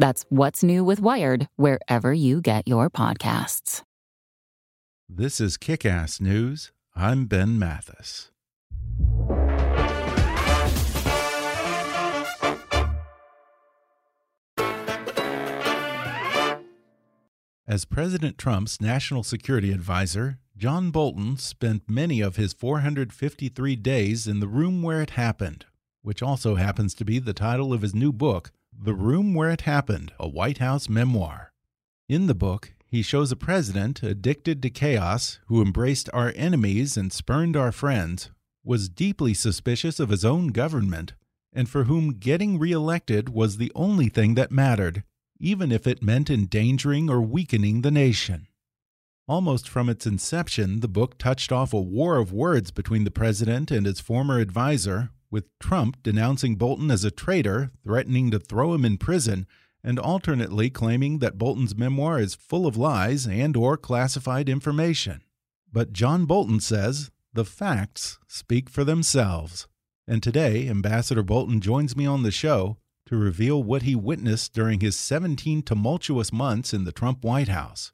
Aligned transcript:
That's 0.00 0.24
What's 0.30 0.62
New 0.62 0.82
with 0.82 0.98
Wired, 0.98 1.46
wherever 1.56 2.10
you 2.10 2.40
get 2.40 2.66
your 2.66 2.88
podcasts. 2.88 3.82
This 5.06 5.42
is 5.42 5.58
Kick 5.58 5.84
Ass 5.84 6.22
News. 6.22 6.72
I'm 6.96 7.26
Ben 7.26 7.58
Mathis. 7.58 8.30
As 17.68 17.84
President 17.84 18.38
Trump's 18.38 18.80
national 18.80 19.22
security 19.22 19.70
advisor, 19.70 20.38
John 20.56 20.90
Bolton 20.90 21.36
spent 21.36 21.82
many 21.90 22.22
of 22.22 22.36
his 22.36 22.54
453 22.54 23.76
days 23.76 24.26
in 24.26 24.40
the 24.40 24.48
room 24.48 24.82
where 24.82 25.02
it 25.02 25.10
happened, 25.10 25.66
which 26.00 26.22
also 26.22 26.54
happens 26.54 26.94
to 26.94 27.04
be 27.04 27.18
the 27.18 27.34
title 27.34 27.74
of 27.74 27.82
his 27.82 27.94
new 27.94 28.14
book, 28.14 28.50
the 28.82 28.94
Room 28.94 29.34
Where 29.34 29.50
It 29.50 29.62
Happened, 29.62 30.10
a 30.18 30.26
White 30.26 30.56
House 30.56 30.88
memoir. 30.88 31.52
In 32.08 32.28
the 32.28 32.34
book, 32.34 32.72
he 32.86 33.02
shows 33.02 33.30
a 33.30 33.36
president 33.36 34.02
addicted 34.02 34.62
to 34.62 34.70
chaos 34.70 35.38
who 35.48 35.60
embraced 35.60 36.08
our 36.14 36.32
enemies 36.34 36.96
and 36.96 37.12
spurned 37.12 37.58
our 37.58 37.72
friends, 37.72 38.30
was 38.64 38.88
deeply 38.88 39.34
suspicious 39.34 40.00
of 40.00 40.08
his 40.08 40.24
own 40.24 40.48
government, 40.48 41.12
and 41.52 41.68
for 41.68 41.84
whom 41.84 42.14
getting 42.14 42.58
reelected 42.58 43.28
was 43.28 43.58
the 43.58 43.70
only 43.74 44.08
thing 44.08 44.34
that 44.34 44.50
mattered, 44.50 45.04
even 45.38 45.70
if 45.70 45.86
it 45.86 46.02
meant 46.02 46.30
endangering 46.30 47.10
or 47.10 47.20
weakening 47.20 47.82
the 47.82 47.90
nation. 47.90 48.46
Almost 49.28 49.68
from 49.68 49.90
its 49.90 50.06
inception, 50.06 50.80
the 50.80 50.88
book 50.88 51.18
touched 51.18 51.52
off 51.52 51.74
a 51.74 51.80
war 51.80 52.16
of 52.16 52.32
words 52.32 52.70
between 52.70 53.04
the 53.04 53.10
president 53.10 53.70
and 53.70 53.84
his 53.84 54.00
former 54.00 54.38
advisor, 54.38 55.10
with 55.30 55.46
Trump 55.58 56.02
denouncing 56.02 56.56
Bolton 56.56 56.90
as 56.90 57.04
a 57.04 57.10
traitor, 57.10 57.70
threatening 57.84 58.30
to 58.30 58.38
throw 58.38 58.74
him 58.74 58.84
in 58.84 58.98
prison, 58.98 59.46
and 59.82 59.98
alternately 59.98 60.70
claiming 60.70 61.18
that 61.18 61.38
Bolton's 61.38 61.76
memoir 61.76 62.20
is 62.20 62.34
full 62.34 62.66
of 62.66 62.76
lies 62.76 63.26
and 63.26 63.56
or 63.56 63.76
classified 63.76 64.48
information. 64.48 65.22
But 65.72 65.92
John 65.92 66.26
Bolton 66.26 66.60
says 66.60 67.10
the 67.32 67.44
facts 67.44 68.18
speak 68.26 68.68
for 68.68 68.84
themselves. 68.84 69.68
And 70.06 70.22
today, 70.22 70.68
Ambassador 70.68 71.22
Bolton 71.22 71.60
joins 71.60 71.96
me 71.96 72.04
on 72.04 72.24
the 72.24 72.32
show 72.32 72.78
to 73.06 73.16
reveal 73.16 73.62
what 73.62 73.82
he 73.82 73.94
witnessed 73.94 74.52
during 74.52 74.80
his 74.80 74.96
17 74.96 75.62
tumultuous 75.62 76.32
months 76.32 76.74
in 76.74 76.84
the 76.84 76.92
Trump 76.92 77.24
White 77.24 77.48
House. 77.48 77.92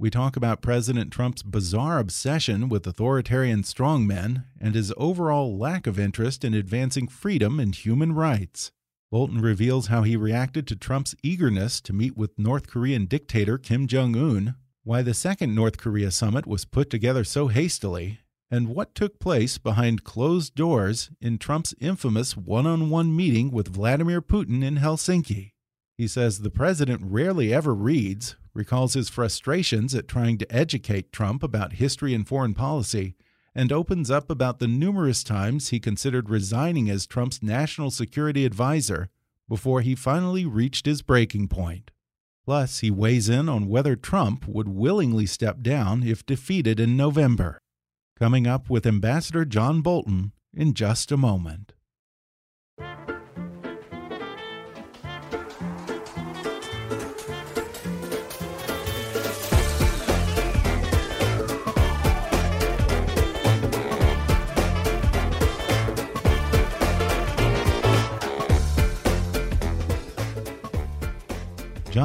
We 0.00 0.10
talk 0.10 0.36
about 0.36 0.62
President 0.62 1.12
Trump's 1.12 1.42
bizarre 1.42 1.98
obsession 1.98 2.68
with 2.68 2.86
authoritarian 2.86 3.64
strongmen 3.64 4.44
and 4.60 4.76
his 4.76 4.92
overall 4.96 5.58
lack 5.58 5.88
of 5.88 5.98
interest 5.98 6.44
in 6.44 6.54
advancing 6.54 7.08
freedom 7.08 7.58
and 7.58 7.74
human 7.74 8.12
rights. 8.12 8.70
Bolton 9.10 9.40
reveals 9.40 9.88
how 9.88 10.04
he 10.04 10.16
reacted 10.16 10.68
to 10.68 10.76
Trump's 10.76 11.16
eagerness 11.24 11.80
to 11.80 11.92
meet 11.92 12.16
with 12.16 12.38
North 12.38 12.68
Korean 12.68 13.06
dictator 13.06 13.58
Kim 13.58 13.88
Jong 13.88 14.14
un, 14.14 14.54
why 14.84 15.02
the 15.02 15.14
second 15.14 15.56
North 15.56 15.78
Korea 15.78 16.12
summit 16.12 16.46
was 16.46 16.64
put 16.64 16.90
together 16.90 17.24
so 17.24 17.48
hastily, 17.48 18.20
and 18.52 18.68
what 18.68 18.94
took 18.94 19.18
place 19.18 19.58
behind 19.58 20.04
closed 20.04 20.54
doors 20.54 21.10
in 21.20 21.38
Trump's 21.38 21.74
infamous 21.80 22.36
one 22.36 22.68
on 22.68 22.88
one 22.88 23.16
meeting 23.16 23.50
with 23.50 23.66
Vladimir 23.66 24.22
Putin 24.22 24.62
in 24.62 24.76
Helsinki. 24.76 25.54
He 25.96 26.06
says 26.06 26.38
the 26.38 26.50
president 26.50 27.02
rarely 27.04 27.52
ever 27.52 27.74
reads, 27.74 28.36
recalls 28.54 28.94
his 28.94 29.08
frustrations 29.08 29.94
at 29.94 30.08
trying 30.08 30.38
to 30.38 30.54
educate 30.54 31.12
Trump 31.12 31.42
about 31.42 31.74
history 31.74 32.14
and 32.14 32.26
foreign 32.26 32.54
policy, 32.54 33.14
and 33.54 33.72
opens 33.72 34.10
up 34.10 34.30
about 34.30 34.58
the 34.58 34.68
numerous 34.68 35.24
times 35.24 35.68
he 35.68 35.80
considered 35.80 36.30
resigning 36.30 36.88
as 36.88 37.06
Trump's 37.06 37.42
national 37.42 37.90
security 37.90 38.44
advisor 38.44 39.08
before 39.48 39.80
he 39.80 39.94
finally 39.94 40.44
reached 40.44 40.86
his 40.86 41.02
breaking 41.02 41.48
point. 41.48 41.90
Plus, 42.44 42.80
he 42.80 42.90
weighs 42.90 43.28
in 43.28 43.48
on 43.48 43.68
whether 43.68 43.96
Trump 43.96 44.46
would 44.46 44.68
willingly 44.68 45.26
step 45.26 45.60
down 45.60 46.02
if 46.02 46.24
defeated 46.24 46.80
in 46.80 46.96
November. 46.96 47.58
Coming 48.18 48.46
up 48.46 48.70
with 48.70 48.86
Ambassador 48.86 49.44
John 49.44 49.80
Bolton 49.80 50.32
in 50.54 50.74
just 50.74 51.12
a 51.12 51.16
moment. 51.16 51.74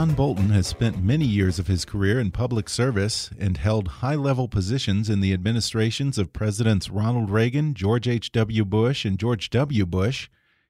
John 0.03 0.15
Bolton 0.15 0.49
has 0.49 0.67
spent 0.67 1.01
many 1.01 1.23
years 1.23 1.59
of 1.59 1.67
his 1.67 1.85
career 1.85 2.19
in 2.19 2.31
public 2.31 2.67
service 2.67 3.29
and 3.39 3.55
held 3.55 3.87
high 3.87 4.15
level 4.15 4.49
positions 4.49 5.09
in 5.09 5.21
the 5.21 5.31
administrations 5.31 6.17
of 6.17 6.33
Presidents 6.33 6.89
Ronald 6.89 7.29
Reagan, 7.29 7.73
George 7.73 8.05
H.W. 8.05 8.65
Bush, 8.65 9.05
and 9.05 9.17
George 9.17 9.49
W. 9.51 9.85
Bush. 9.85 10.27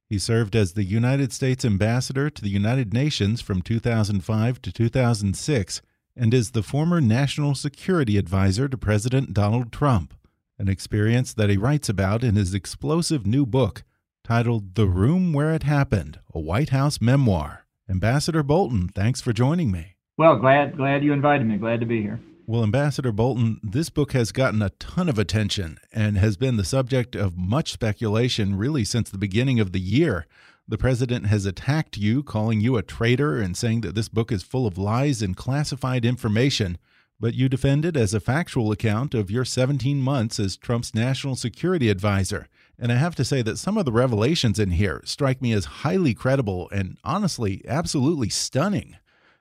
He 0.08 0.20
served 0.20 0.56
as 0.56 0.74
the 0.74 0.84
United 0.84 1.34
States 1.34 1.66
Ambassador 1.66 2.30
to 2.30 2.44
the 2.44 2.52
United 2.52 2.94
Nations 2.94 3.42
from 3.42 3.64
2005 3.64 4.62
to 4.62 4.72
2006 4.72 5.82
and 6.16 6.32
is 6.32 6.52
the 6.52 6.62
former 6.62 7.02
National 7.02 7.56
Security 7.56 8.20
Advisor 8.20 8.68
to 8.68 8.78
President 8.78 9.34
Donald 9.34 9.72
Trump, 9.72 10.14
an 10.60 10.68
experience 10.68 11.34
that 11.34 11.50
he 11.50 11.58
writes 11.58 11.90
about 11.90 12.24
in 12.24 12.36
his 12.36 12.54
explosive 12.54 13.26
new 13.26 13.48
book 13.48 13.82
titled 14.24 14.76
The 14.76 14.86
Room 14.86 15.34
Where 15.34 15.56
It 15.56 15.64
Happened, 15.64 16.20
a 16.36 16.40
White 16.40 16.70
House 16.70 17.02
Memoir. 17.02 17.64
Ambassador 17.90 18.44
Bolton, 18.44 18.88
thanks 18.88 19.20
for 19.20 19.34
joining 19.34 19.70
me. 19.70 19.96
Well, 20.18 20.38
glad 20.38 20.78
glad 20.78 21.04
you 21.04 21.12
invited 21.12 21.46
me. 21.46 21.58
Glad 21.58 21.82
to 21.82 21.86
be 21.86 22.02
here. 22.02 22.20
Well, 22.46 22.64
Ambassador 22.64 23.12
Bolton, 23.12 23.60
this 23.62 23.90
book 23.90 24.14
has 24.14 24.32
gotten 24.32 24.62
a 24.62 24.70
ton 24.72 25.10
of 25.10 25.20
attention 25.20 25.78
and 25.92 26.18
has 26.18 26.38
been 26.38 26.58
the 26.58 26.64
subject 26.64 27.16
of 27.16 27.38
much 27.38 27.72
speculation 27.72 28.56
really 28.56 28.86
since 28.86 29.10
the 29.10 29.18
beginning 29.18 29.60
of 29.60 29.72
the 29.72 29.80
year. 29.80 30.28
The 30.68 30.78
president 30.78 31.26
has 31.28 31.46
attacked 31.46 31.98
you, 31.98 32.24
calling 32.24 32.62
you 32.62 32.78
a 32.78 32.84
traitor 32.84 33.38
and 33.42 33.58
saying 33.58 33.82
that 33.82 33.96
this 33.96 34.10
book 34.10 34.32
is 34.32 34.44
full 34.44 34.66
of 34.66 34.78
lies 34.78 35.22
and 35.22 35.36
classified 35.36 36.06
information. 36.06 36.78
But 37.20 37.34
you 37.34 37.50
defend 37.50 37.84
it 37.86 37.98
as 37.98 38.14
a 38.14 38.20
factual 38.20 38.72
account 38.72 39.14
of 39.14 39.32
your 39.32 39.46
17 39.46 40.02
months 40.02 40.40
as 40.40 40.58
Trump's 40.58 40.96
national 40.96 41.36
security 41.36 41.90
advisor. 41.90 42.48
And 42.80 42.92
I 42.92 42.96
have 42.96 43.16
to 43.16 43.26
say 43.26 43.42
that 43.44 43.58
some 43.58 43.78
of 43.78 43.86
the 43.86 43.92
revelations 43.92 44.60
in 44.60 44.72
here 44.72 45.02
strike 45.06 45.42
me 45.42 45.54
as 45.54 45.66
highly 45.66 46.14
credible 46.14 46.70
and 46.72 46.98
honestly, 47.04 47.62
absolutely 47.68 48.30
stunning. 48.30 48.98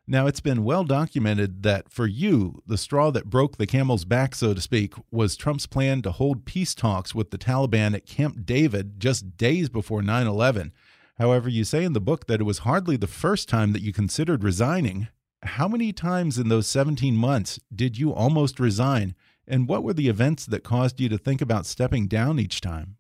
Now, 0.07 0.27
it's 0.27 0.41
been 0.41 0.65
well 0.65 0.83
documented 0.83 1.63
that 1.63 1.89
for 1.89 2.07
you, 2.07 2.61
the 2.67 2.77
straw 2.77 3.11
that 3.13 3.31
broke 3.31 3.57
the 3.57 3.69
camel's 3.69 4.05
back, 4.05 4.35
so 4.35 4.53
to 4.53 4.61
speak, 4.61 4.95
was 5.13 5.37
Trump's 5.37 5.67
plan 5.67 6.03
to 6.03 6.11
hold 6.11 6.45
peace 6.45 6.75
talks 6.75 7.15
with 7.15 7.31
the 7.31 7.39
Taliban 7.39 7.95
at 7.95 8.05
Camp 8.05 8.45
David 8.45 8.99
just 8.99 9.37
days 9.37 9.69
before 9.69 10.03
9 10.03 10.27
11. 10.27 10.73
However, 11.19 11.49
you 11.49 11.63
say 11.63 11.85
in 11.85 11.93
the 11.93 12.01
book 12.01 12.27
that 12.27 12.41
it 12.41 12.45
was 12.45 12.59
hardly 12.59 12.97
the 12.97 13.07
first 13.07 13.49
time 13.49 13.73
that 13.73 13.83
you 13.83 13.93
considered 13.93 14.43
resigning. 14.43 15.07
How 15.45 15.69
many 15.69 15.93
times 15.93 16.37
in 16.37 16.49
those 16.49 16.67
17 16.67 17.17
months 17.17 17.61
did 17.75 17.97
you 17.97 18.13
almost 18.13 18.59
resign? 18.59 19.15
And 19.47 19.69
what 19.69 19.85
were 19.85 19.95
the 19.95 20.09
events 20.09 20.47
that 20.47 20.65
caused 20.65 21.01
you 21.01 21.09
to 21.11 21.19
think 21.19 21.41
about 21.41 21.67
stepping 21.67 22.09
down 22.09 22.41
each 22.41 22.61
time? 22.61 22.97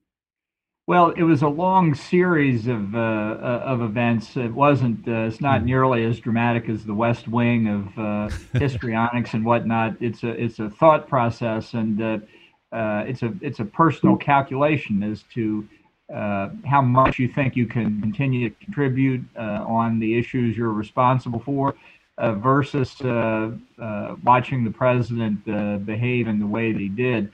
Well, 0.88 1.10
it 1.10 1.22
was 1.22 1.42
a 1.42 1.48
long 1.48 1.94
series 1.94 2.66
of 2.66 2.94
uh, 2.94 2.98
uh 2.98 3.62
of 3.64 3.82
events. 3.82 4.36
It 4.36 4.52
wasn't. 4.52 5.06
Uh, 5.06 5.28
it's 5.28 5.40
not 5.40 5.60
hmm. 5.60 5.66
nearly 5.66 6.04
as 6.04 6.18
dramatic 6.18 6.68
as 6.68 6.84
The 6.84 6.94
West 6.94 7.28
Wing 7.28 7.68
of 7.68 7.98
uh, 7.98 8.36
histrionics 8.58 9.34
and 9.34 9.44
whatnot. 9.44 9.96
It's 10.00 10.24
a 10.24 10.30
it's 10.30 10.58
a 10.58 10.68
thought 10.68 11.08
process, 11.08 11.74
and 11.74 12.02
uh, 12.02 12.18
uh, 12.72 13.04
it's 13.06 13.22
a 13.22 13.32
it's 13.40 13.60
a 13.60 13.64
personal 13.64 14.16
calculation 14.16 15.04
as 15.04 15.22
to 15.34 15.68
how 16.10 16.82
much 16.82 17.18
you 17.18 17.26
think 17.26 17.56
you 17.56 17.66
can 17.66 17.98
continue 18.02 18.50
to 18.50 18.54
contribute 18.56 19.24
on 19.36 19.98
the 19.98 20.18
issues 20.18 20.54
you're 20.56 20.72
responsible 20.72 21.40
for, 21.40 21.74
versus 22.18 22.94
watching 24.22 24.64
the 24.64 24.70
president 24.70 25.42
behave 25.86 26.26
in 26.28 26.38
the 26.38 26.46
way 26.46 26.70
that 26.72 26.80
he 26.80 26.88
did. 26.88 27.32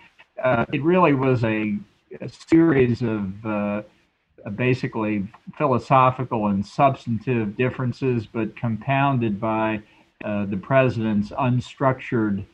it 0.73 0.83
really 0.83 1.15
was 1.15 1.43
a 1.43 1.77
a 2.21 2.29
series 2.29 3.03
of 3.03 3.47
uh, 3.47 3.83
basically 4.55 5.27
philosophical 5.57 6.49
and 6.49 6.65
substantive 6.65 7.57
differences, 7.57 8.27
but 8.27 8.57
compounded 8.57 9.41
by 9.41 9.83
uh, 10.25 10.47
the 10.47 10.57
president's 10.57 11.31
unstructured, 11.31 12.45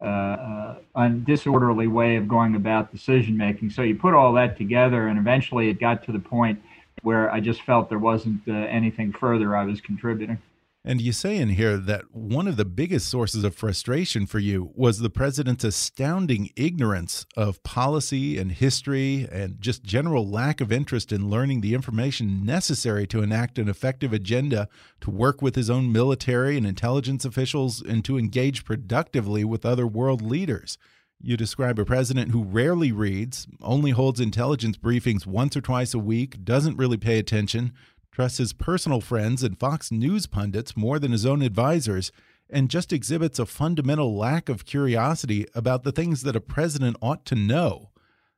uh, 0.00 0.04
uh, 0.04 0.78
un- 0.94 1.24
disorderly 1.24 1.86
way 1.86 2.16
of 2.16 2.26
going 2.26 2.54
about 2.54 2.90
decision 2.90 3.36
making. 3.36 3.70
So 3.70 3.82
you 3.82 3.94
put 3.94 4.14
all 4.14 4.32
that 4.34 4.56
together, 4.56 5.08
and 5.08 5.18
eventually 5.18 5.68
it 5.68 5.78
got 5.78 6.04
to 6.04 6.12
the 6.12 6.18
point 6.18 6.60
where 7.02 7.30
I 7.30 7.40
just 7.40 7.62
felt 7.62 7.88
there 7.88 7.98
wasn't 7.98 8.42
uh, 8.48 8.52
anything 8.52 9.12
further 9.12 9.56
I 9.56 9.64
was 9.64 9.80
contributing. 9.80 10.38
And 10.84 11.00
you 11.00 11.12
say 11.12 11.36
in 11.36 11.50
here 11.50 11.76
that 11.76 12.06
one 12.10 12.48
of 12.48 12.56
the 12.56 12.64
biggest 12.64 13.08
sources 13.08 13.44
of 13.44 13.54
frustration 13.54 14.26
for 14.26 14.40
you 14.40 14.72
was 14.74 14.98
the 14.98 15.10
president's 15.10 15.62
astounding 15.62 16.50
ignorance 16.56 17.24
of 17.36 17.62
policy 17.62 18.36
and 18.36 18.50
history 18.50 19.28
and 19.30 19.60
just 19.60 19.84
general 19.84 20.28
lack 20.28 20.60
of 20.60 20.72
interest 20.72 21.12
in 21.12 21.30
learning 21.30 21.60
the 21.60 21.74
information 21.74 22.44
necessary 22.44 23.06
to 23.06 23.22
enact 23.22 23.60
an 23.60 23.68
effective 23.68 24.12
agenda 24.12 24.68
to 25.00 25.10
work 25.10 25.40
with 25.40 25.54
his 25.54 25.70
own 25.70 25.92
military 25.92 26.56
and 26.56 26.66
intelligence 26.66 27.24
officials 27.24 27.80
and 27.80 28.04
to 28.04 28.18
engage 28.18 28.64
productively 28.64 29.44
with 29.44 29.64
other 29.64 29.86
world 29.86 30.20
leaders. 30.20 30.78
You 31.24 31.36
describe 31.36 31.78
a 31.78 31.84
president 31.84 32.32
who 32.32 32.42
rarely 32.42 32.90
reads, 32.90 33.46
only 33.60 33.92
holds 33.92 34.18
intelligence 34.18 34.76
briefings 34.76 35.24
once 35.24 35.56
or 35.56 35.60
twice 35.60 35.94
a 35.94 36.00
week, 36.00 36.44
doesn't 36.44 36.76
really 36.76 36.96
pay 36.96 37.20
attention, 37.20 37.72
trusts 38.12 38.38
his 38.38 38.52
personal 38.52 39.00
friends 39.00 39.42
and 39.42 39.58
Fox 39.58 39.90
News 39.90 40.26
pundits 40.26 40.76
more 40.76 40.98
than 40.98 41.12
his 41.12 41.26
own 41.26 41.40
advisors, 41.42 42.12
and 42.50 42.68
just 42.68 42.92
exhibits 42.92 43.38
a 43.38 43.46
fundamental 43.46 44.14
lack 44.14 44.50
of 44.50 44.66
curiosity 44.66 45.46
about 45.54 45.82
the 45.82 45.92
things 45.92 46.22
that 46.22 46.36
a 46.36 46.40
president 46.40 46.96
ought 47.00 47.24
to 47.24 47.34
know. 47.34 47.88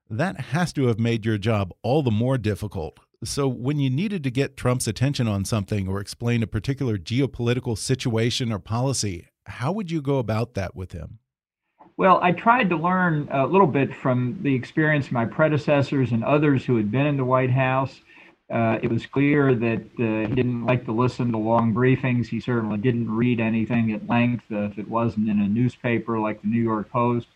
That 0.08 0.40
has 0.40 0.72
to 0.74 0.86
have 0.86 1.00
made 1.00 1.26
your 1.26 1.38
job 1.38 1.72
all 1.82 2.02
the 2.02 2.12
more 2.12 2.38
difficult. 2.38 3.00
So, 3.24 3.48
when 3.48 3.80
you 3.80 3.90
needed 3.90 4.22
to 4.24 4.30
get 4.30 4.56
Trump's 4.56 4.86
attention 4.86 5.26
on 5.26 5.44
something 5.44 5.88
or 5.88 5.98
explain 5.98 6.42
a 6.42 6.46
particular 6.46 6.96
geopolitical 6.96 7.76
situation 7.76 8.52
or 8.52 8.58
policy, 8.58 9.28
how 9.46 9.72
would 9.72 9.90
you 9.90 10.00
go 10.00 10.18
about 10.18 10.54
that 10.54 10.76
with 10.76 10.92
him? 10.92 11.18
Well, 11.96 12.20
I 12.22 12.32
tried 12.32 12.68
to 12.70 12.76
learn 12.76 13.28
a 13.30 13.46
little 13.46 13.66
bit 13.66 13.94
from 13.94 14.38
the 14.42 14.54
experience 14.54 15.06
of 15.06 15.12
my 15.12 15.24
predecessors 15.24 16.12
and 16.12 16.22
others 16.22 16.64
who 16.64 16.76
had 16.76 16.90
been 16.90 17.06
in 17.06 17.16
the 17.16 17.24
White 17.24 17.50
House. 17.50 18.00
Uh, 18.50 18.78
it 18.82 18.90
was 18.90 19.06
clear 19.06 19.54
that 19.54 19.82
uh, 19.98 20.28
he 20.28 20.34
didn't 20.34 20.66
like 20.66 20.84
to 20.84 20.92
listen 20.92 21.32
to 21.32 21.38
long 21.38 21.72
briefings. 21.72 22.26
He 22.26 22.40
certainly 22.40 22.76
didn't 22.76 23.10
read 23.10 23.40
anything 23.40 23.92
at 23.92 24.06
length 24.06 24.44
uh, 24.52 24.64
if 24.64 24.78
it 24.78 24.88
wasn't 24.88 25.28
in 25.30 25.40
a 25.40 25.48
newspaper 25.48 26.18
like 26.18 26.42
the 26.42 26.48
New 26.48 26.62
York 26.62 26.90
Post. 26.90 27.28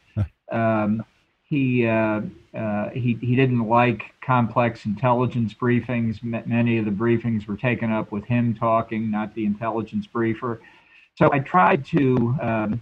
Um, 0.53 1.05
he, 1.45 1.87
uh, 1.87 2.21
uh, 2.55 2.91
he 2.91 3.17
he 3.23 3.35
didn't 3.35 3.67
like 3.67 4.03
complex 4.21 4.85
intelligence 4.85 5.55
briefings. 5.55 6.23
M- 6.23 6.43
many 6.47 6.77
of 6.77 6.85
the 6.85 6.91
briefings 6.91 7.47
were 7.47 7.57
taken 7.57 7.91
up 7.91 8.13
with 8.13 8.25
him 8.25 8.55
talking, 8.55 9.11
not 9.11 9.35
the 9.35 9.47
intelligence 9.47 10.07
briefer. 10.07 10.61
So 11.15 11.31
I 11.33 11.39
tried 11.39 11.87
to 11.87 12.37
um, 12.41 12.81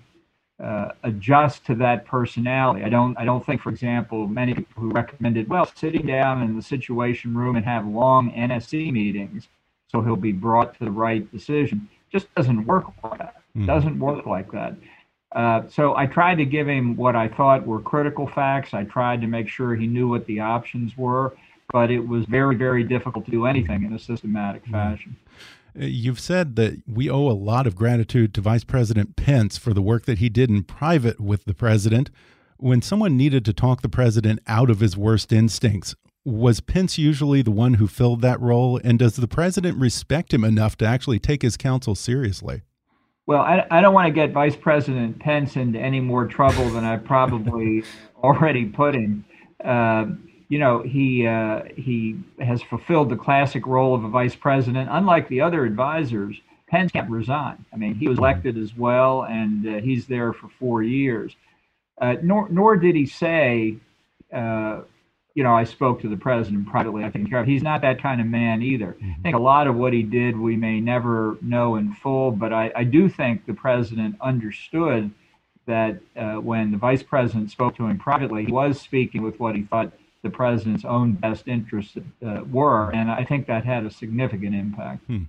uh, 0.62 0.92
adjust 1.02 1.66
to 1.66 1.74
that 1.74 2.06
personality. 2.06 2.84
I 2.84 2.88
don't 2.88 3.16
I 3.18 3.24
don't 3.24 3.44
think, 3.44 3.60
for 3.60 3.70
example, 3.70 4.26
many 4.26 4.54
people 4.54 4.82
who 4.82 4.90
recommended 4.90 5.48
well 5.48 5.70
sitting 5.74 6.06
down 6.06 6.42
in 6.42 6.56
the 6.56 6.62
Situation 6.62 7.36
Room 7.36 7.56
and 7.56 7.64
have 7.64 7.86
long 7.86 8.32
NSC 8.32 8.92
meetings 8.92 9.48
so 9.92 10.02
he'll 10.02 10.16
be 10.16 10.32
brought 10.32 10.76
to 10.78 10.84
the 10.84 10.90
right 10.90 11.30
decision 11.30 11.88
just 12.12 12.32
doesn't 12.34 12.66
work 12.66 12.86
like 13.02 13.18
that. 13.18 13.34
Mm. 13.56 13.66
Doesn't 13.66 13.98
work 13.98 14.26
like 14.26 14.50
that. 14.52 14.74
Uh, 15.32 15.62
so 15.68 15.96
I 15.96 16.06
tried 16.06 16.36
to 16.36 16.44
give 16.44 16.68
him 16.68 16.96
what 16.96 17.16
I 17.16 17.28
thought 17.28 17.66
were 17.66 17.80
critical 17.80 18.26
facts. 18.26 18.72
I 18.72 18.84
tried 18.84 19.20
to 19.20 19.26
make 19.26 19.48
sure 19.48 19.74
he 19.74 19.86
knew 19.86 20.08
what 20.08 20.24
the 20.26 20.40
options 20.40 20.96
were, 20.96 21.36
but 21.72 21.90
it 21.90 22.00
was 22.00 22.24
very 22.26 22.56
very 22.56 22.84
difficult 22.84 23.24
to 23.26 23.30
do 23.30 23.46
anything 23.46 23.84
in 23.84 23.92
a 23.92 23.98
systematic 23.98 24.64
mm. 24.66 24.72
fashion. 24.72 25.16
You've 25.78 26.20
said 26.20 26.56
that 26.56 26.82
we 26.86 27.10
owe 27.10 27.28
a 27.28 27.32
lot 27.32 27.66
of 27.66 27.76
gratitude 27.76 28.32
to 28.34 28.40
Vice 28.40 28.64
President 28.64 29.16
Pence 29.16 29.58
for 29.58 29.74
the 29.74 29.82
work 29.82 30.06
that 30.06 30.18
he 30.18 30.28
did 30.28 30.48
in 30.48 30.62
private 30.62 31.20
with 31.20 31.44
the 31.44 31.54
president. 31.54 32.10
When 32.56 32.80
someone 32.80 33.16
needed 33.16 33.44
to 33.44 33.52
talk 33.52 33.82
the 33.82 33.88
president 33.88 34.40
out 34.46 34.70
of 34.70 34.80
his 34.80 34.96
worst 34.96 35.32
instincts, 35.32 35.94
was 36.24 36.60
Pence 36.60 36.96
usually 36.96 37.42
the 37.42 37.50
one 37.50 37.74
who 37.74 37.86
filled 37.86 38.22
that 38.22 38.40
role? 38.40 38.80
And 38.82 38.98
does 38.98 39.16
the 39.16 39.28
president 39.28 39.78
respect 39.78 40.32
him 40.32 40.44
enough 40.44 40.76
to 40.78 40.86
actually 40.86 41.18
take 41.18 41.42
his 41.42 41.56
counsel 41.56 41.94
seriously? 41.94 42.62
Well, 43.26 43.40
I, 43.40 43.66
I 43.70 43.80
don't 43.80 43.92
want 43.92 44.06
to 44.06 44.12
get 44.12 44.32
Vice 44.32 44.56
President 44.56 45.18
Pence 45.18 45.56
into 45.56 45.78
any 45.78 46.00
more 46.00 46.26
trouble 46.26 46.70
than 46.70 46.84
I 46.84 46.96
probably 46.96 47.84
already 48.24 48.64
put 48.64 48.94
him. 48.94 49.24
Uh, 49.62 50.06
you 50.48 50.58
know, 50.58 50.82
he 50.82 51.26
uh, 51.26 51.62
he 51.76 52.18
has 52.40 52.62
fulfilled 52.62 53.10
the 53.10 53.16
classic 53.16 53.66
role 53.66 53.94
of 53.94 54.04
a 54.04 54.08
vice 54.08 54.36
president. 54.36 54.88
Unlike 54.90 55.28
the 55.28 55.40
other 55.40 55.64
advisors, 55.64 56.40
Pence 56.68 56.92
can't 56.92 57.10
resign. 57.10 57.64
I 57.72 57.76
mean, 57.76 57.94
he 57.94 58.08
was 58.08 58.18
elected 58.18 58.56
as 58.56 58.76
well, 58.76 59.24
and 59.24 59.66
uh, 59.66 59.80
he's 59.80 60.06
there 60.06 60.32
for 60.32 60.48
four 60.58 60.82
years. 60.82 61.34
Uh, 62.00 62.16
nor 62.22 62.48
nor 62.48 62.76
did 62.76 62.94
he 62.94 63.06
say, 63.06 63.76
uh, 64.32 64.82
you 65.34 65.42
know, 65.42 65.54
I 65.54 65.64
spoke 65.64 66.00
to 66.02 66.08
the 66.08 66.16
president 66.16 66.66
privately. 66.66 67.04
I 67.04 67.10
think 67.10 67.28
he's 67.46 67.62
not 67.62 67.82
that 67.82 68.00
kind 68.00 68.20
of 68.20 68.26
man 68.26 68.62
either. 68.62 68.96
Mm-hmm. 68.98 69.10
I 69.18 69.22
think 69.22 69.36
a 69.36 69.40
lot 69.40 69.66
of 69.66 69.74
what 69.74 69.92
he 69.92 70.02
did 70.02 70.38
we 70.38 70.56
may 70.56 70.80
never 70.80 71.38
know 71.42 71.76
in 71.76 71.92
full, 71.92 72.30
but 72.30 72.52
I, 72.52 72.72
I 72.74 72.84
do 72.84 73.08
think 73.08 73.46
the 73.46 73.54
president 73.54 74.16
understood 74.20 75.10
that 75.66 75.98
uh, 76.16 76.34
when 76.34 76.70
the 76.70 76.78
vice 76.78 77.02
president 77.02 77.50
spoke 77.50 77.76
to 77.76 77.86
him 77.86 77.98
privately, 77.98 78.44
he 78.44 78.52
was 78.52 78.80
speaking 78.80 79.22
with 79.22 79.38
what 79.40 79.56
he 79.56 79.62
thought 79.62 79.92
the 80.26 80.36
president's 80.36 80.84
own 80.84 81.12
best 81.12 81.46
interests 81.46 81.96
uh, 82.26 82.40
were. 82.50 82.90
And 82.90 83.10
I 83.10 83.24
think 83.24 83.46
that 83.46 83.64
had 83.64 83.86
a 83.86 83.90
significant 83.90 84.54
impact. 84.54 85.06
Hmm. 85.06 85.24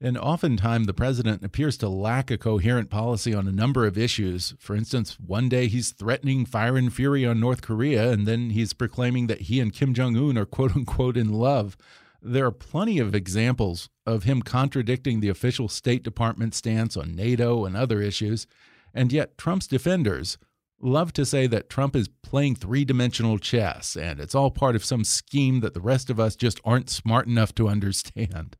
And 0.00 0.18
oftentimes, 0.18 0.86
the 0.86 0.92
president 0.92 1.44
appears 1.44 1.76
to 1.78 1.88
lack 1.88 2.30
a 2.30 2.36
coherent 2.36 2.90
policy 2.90 3.32
on 3.32 3.46
a 3.46 3.52
number 3.52 3.86
of 3.86 3.96
issues. 3.96 4.54
For 4.58 4.74
instance, 4.74 5.16
one 5.24 5.48
day 5.48 5.68
he's 5.68 5.92
threatening 5.92 6.44
fire 6.44 6.76
and 6.76 6.92
fury 6.92 7.24
on 7.24 7.38
North 7.38 7.62
Korea, 7.62 8.10
and 8.10 8.26
then 8.26 8.50
he's 8.50 8.72
proclaiming 8.72 9.28
that 9.28 9.42
he 9.42 9.60
and 9.60 9.72
Kim 9.72 9.94
Jong 9.94 10.16
un 10.16 10.36
are 10.36 10.44
quote 10.44 10.74
unquote 10.74 11.16
in 11.16 11.32
love. 11.32 11.76
There 12.20 12.46
are 12.46 12.50
plenty 12.50 12.98
of 12.98 13.14
examples 13.14 13.88
of 14.04 14.24
him 14.24 14.42
contradicting 14.42 15.20
the 15.20 15.28
official 15.28 15.68
State 15.68 16.02
Department 16.02 16.54
stance 16.54 16.96
on 16.96 17.14
NATO 17.14 17.64
and 17.64 17.76
other 17.76 18.02
issues. 18.02 18.46
And 18.92 19.12
yet, 19.12 19.38
Trump's 19.38 19.68
defenders 19.68 20.38
love 20.84 21.12
to 21.14 21.24
say 21.24 21.46
that 21.46 21.70
Trump 21.70 21.96
is 21.96 22.08
playing 22.22 22.54
three 22.54 22.84
dimensional 22.84 23.38
chess 23.38 23.96
and 23.96 24.20
it's 24.20 24.34
all 24.34 24.50
part 24.50 24.76
of 24.76 24.84
some 24.84 25.04
scheme 25.04 25.60
that 25.60 25.74
the 25.74 25.80
rest 25.80 26.10
of 26.10 26.20
us 26.20 26.36
just 26.36 26.60
aren't 26.64 26.90
smart 26.90 27.26
enough 27.26 27.54
to 27.54 27.68
understand. 27.68 28.56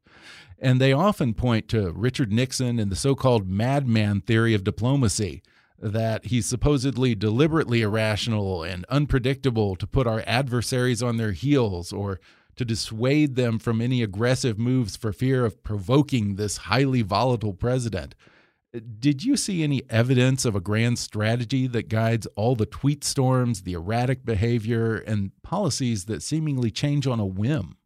And 0.59 0.81
they 0.81 0.93
often 0.93 1.35
point 1.35 1.69
to 1.69 1.93
Richard 1.93 2.33
Nixon 2.33 2.79
and 2.79 2.91
the 2.91 2.97
so 2.97 3.15
called 3.15 3.49
madman 3.49 4.23
theory 4.23 4.55
of 4.55 4.65
diplomacy 4.65 5.43
that 5.79 6.27
he's 6.27 6.47
supposedly 6.47 7.15
deliberately 7.15 7.83
irrational 7.83 8.63
and 8.63 8.87
unpredictable 8.89 9.77
to 9.77 9.87
put 9.87 10.07
our 10.07 10.23
adversaries 10.27 11.03
on 11.03 11.19
their 11.19 11.33
heels 11.33 11.93
or 11.93 12.21
to 12.57 12.65
dissuade 12.65 13.35
them 13.35 13.59
from 13.59 13.81
any 13.81 14.03
aggressive 14.03 14.59
moves 14.59 14.97
for 14.97 15.13
fear 15.13 15.45
of 15.45 15.63
provoking 15.63 16.37
this 16.37 16.59
highly 16.59 17.03
volatile 17.03 17.53
president. 17.53 18.15
Did 18.99 19.25
you 19.25 19.37
see 19.37 19.63
any 19.63 19.83
evidence 19.89 20.45
of 20.45 20.57
a 20.57 20.61
grand 20.61 20.99
strategy 20.99 21.69
that 21.69 21.89
guides 21.89 22.27
all 22.35 22.57
the 22.57 22.67
tweet 22.67 23.05
storms, 23.05 23.63
the 23.63 23.75
erratic 23.75 24.25
behavior, 24.25 24.97
and 24.97 25.31
policies 25.43 26.07
that 26.07 26.23
seemingly 26.23 26.73
change 26.73 27.07
on 27.07 27.21
a 27.21 27.27
whim? 27.27 27.77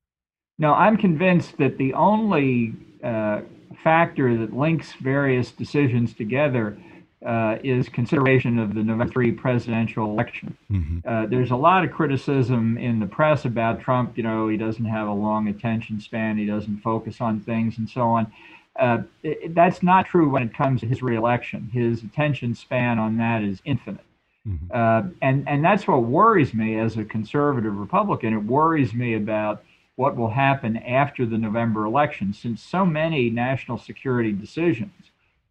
No, 0.58 0.72
I'm 0.72 0.96
convinced 0.96 1.58
that 1.58 1.76
the 1.76 1.92
only 1.92 2.72
uh, 3.04 3.42
factor 3.84 4.36
that 4.38 4.56
links 4.56 4.92
various 4.94 5.50
decisions 5.50 6.14
together 6.14 6.78
uh, 7.24 7.56
is 7.62 7.88
consideration 7.88 8.58
of 8.58 8.74
the 8.74 8.82
November 8.82 9.12
3 9.12 9.32
presidential 9.32 10.04
election. 10.06 10.56
Mm-hmm. 10.70 10.98
Uh, 11.06 11.26
there's 11.26 11.50
a 11.50 11.56
lot 11.56 11.84
of 11.84 11.90
criticism 11.90 12.78
in 12.78 13.00
the 13.00 13.06
press 13.06 13.44
about 13.44 13.80
Trump. 13.80 14.16
You 14.16 14.22
know, 14.22 14.48
he 14.48 14.56
doesn't 14.56 14.84
have 14.84 15.08
a 15.08 15.12
long 15.12 15.48
attention 15.48 16.00
span, 16.00 16.38
he 16.38 16.46
doesn't 16.46 16.78
focus 16.78 17.20
on 17.20 17.40
things, 17.40 17.76
and 17.78 17.90
so 17.90 18.02
on. 18.02 18.32
Uh, 18.78 19.02
it, 19.22 19.54
that's 19.54 19.82
not 19.82 20.06
true 20.06 20.28
when 20.30 20.42
it 20.42 20.54
comes 20.54 20.80
to 20.80 20.86
his 20.86 21.02
reelection. 21.02 21.68
His 21.72 22.02
attention 22.02 22.54
span 22.54 22.98
on 22.98 23.16
that 23.16 23.42
is 23.42 23.60
infinite. 23.64 24.04
Mm-hmm. 24.46 24.66
Uh, 24.72 25.10
and, 25.20 25.48
and 25.48 25.64
that's 25.64 25.86
what 25.86 26.04
worries 26.04 26.54
me 26.54 26.78
as 26.78 26.96
a 26.96 27.04
conservative 27.04 27.76
Republican. 27.76 28.32
It 28.32 28.44
worries 28.44 28.94
me 28.94 29.14
about 29.14 29.64
what 29.96 30.16
will 30.16 30.30
happen 30.30 30.76
after 30.76 31.26
the 31.26 31.36
November 31.36 31.84
election, 31.84 32.32
since 32.32 32.62
so 32.62 32.86
many 32.86 33.30
national 33.30 33.78
security 33.78 34.32
decisions 34.32 34.92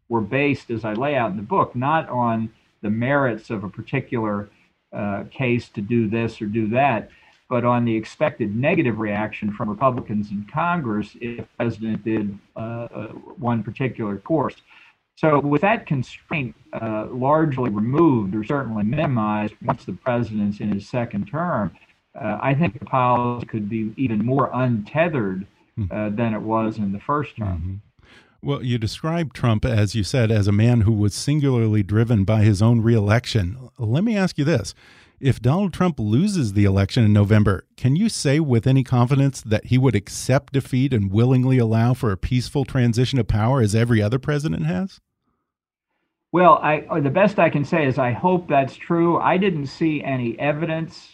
were 0.08 0.22
based, 0.22 0.70
as 0.70 0.86
I 0.86 0.94
lay 0.94 1.16
out 1.16 1.32
in 1.32 1.38
the 1.38 1.44
book, 1.44 1.76
not 1.76 2.08
on 2.08 2.50
the 2.82 2.90
merits 2.90 3.50
of 3.50 3.66
a 3.66 3.70
particular 3.70 4.50
uh, 4.94 5.26
case 5.30 5.68
to 5.70 5.82
do 5.82 6.08
this 6.08 6.42
or 6.42 6.46
do 6.46 6.70
that, 6.70 7.10
but 7.50 7.64
on 7.64 7.86
the 7.86 7.96
expected 7.96 8.56
negative 8.56 9.00
reaction 9.00 9.54
from 9.54 9.70
Republicans 9.70 10.32
in 10.32 10.46
Congress 10.52 11.16
if 11.22 11.38
the 11.38 11.48
president 11.58 12.04
did 12.04 12.38
uh, 12.56 12.60
uh, 12.60 13.08
one 13.40 13.64
particular 13.64 14.18
course. 14.18 14.56
So, 15.16 15.40
with 15.40 15.62
that 15.62 15.88
constraint 15.88 16.56
uh, 16.74 17.08
largely 17.10 17.72
removed 17.72 18.36
or 18.36 18.44
certainly 18.44 18.84
minimized 18.84 19.56
once 19.64 19.86
the 19.86 19.94
president's 19.94 20.60
in 20.60 20.72
his 20.72 20.88
second 20.88 21.26
term, 21.26 21.76
uh, 22.14 22.38
I 22.42 22.54
think 22.54 22.78
the 22.78 22.86
policy 22.86 23.48
could 23.48 23.68
be 23.68 23.94
even 23.98 24.24
more 24.24 24.52
untethered 24.54 25.48
hmm. 25.76 25.86
uh, 25.90 26.10
than 26.10 26.34
it 26.34 26.42
was 26.42 26.78
in 26.78 26.92
the 26.92 27.00
first 27.00 27.36
term. 27.36 27.48
Mm 27.48 27.62
-hmm. 27.64 27.78
Well, 28.42 28.64
you 28.64 28.78
described 28.78 29.36
Trump, 29.36 29.66
as 29.66 29.96
you 29.96 30.04
said, 30.04 30.32
as 30.32 30.48
a 30.48 30.52
man 30.52 30.82
who 30.82 30.94
was 30.94 31.16
singularly 31.16 31.84
driven 31.84 32.24
by 32.24 32.44
his 32.44 32.62
own 32.62 32.82
reelection. 32.82 33.58
Let 33.78 34.04
me 34.04 34.16
ask 34.16 34.38
you 34.38 34.46
this. 34.46 34.76
If 35.20 35.42
Donald 35.42 35.74
Trump 35.74 36.00
loses 36.00 36.54
the 36.54 36.66
election 36.66 37.04
in 37.04 37.12
November, 37.12 37.66
can 37.76 37.96
you 37.96 38.08
say 38.08 38.40
with 38.40 38.68
any 38.68 38.84
confidence 38.84 39.42
that 39.42 39.66
he 39.66 39.78
would 39.78 39.96
accept 39.96 40.54
defeat 40.54 40.94
and 40.94 41.12
willingly 41.12 41.58
allow 41.58 41.96
for 41.96 42.12
a 42.12 42.18
peaceful 42.18 42.66
transition 42.66 43.18
of 43.18 43.28
power 43.28 43.60
as 43.60 43.74
every 43.74 44.00
other 44.00 44.20
president 44.20 44.68
has? 44.68 45.00
Well, 46.32 46.60
I, 46.62 47.00
the 47.00 47.10
best 47.10 47.40
I 47.40 47.50
can 47.50 47.66
say 47.66 47.88
is 47.88 47.98
I 47.98 48.12
hope 48.12 48.48
that's 48.48 48.76
true. 48.76 49.18
I 49.18 49.38
didn't 49.38 49.68
see 49.68 50.04
any 50.04 50.38
evidence 50.38 51.10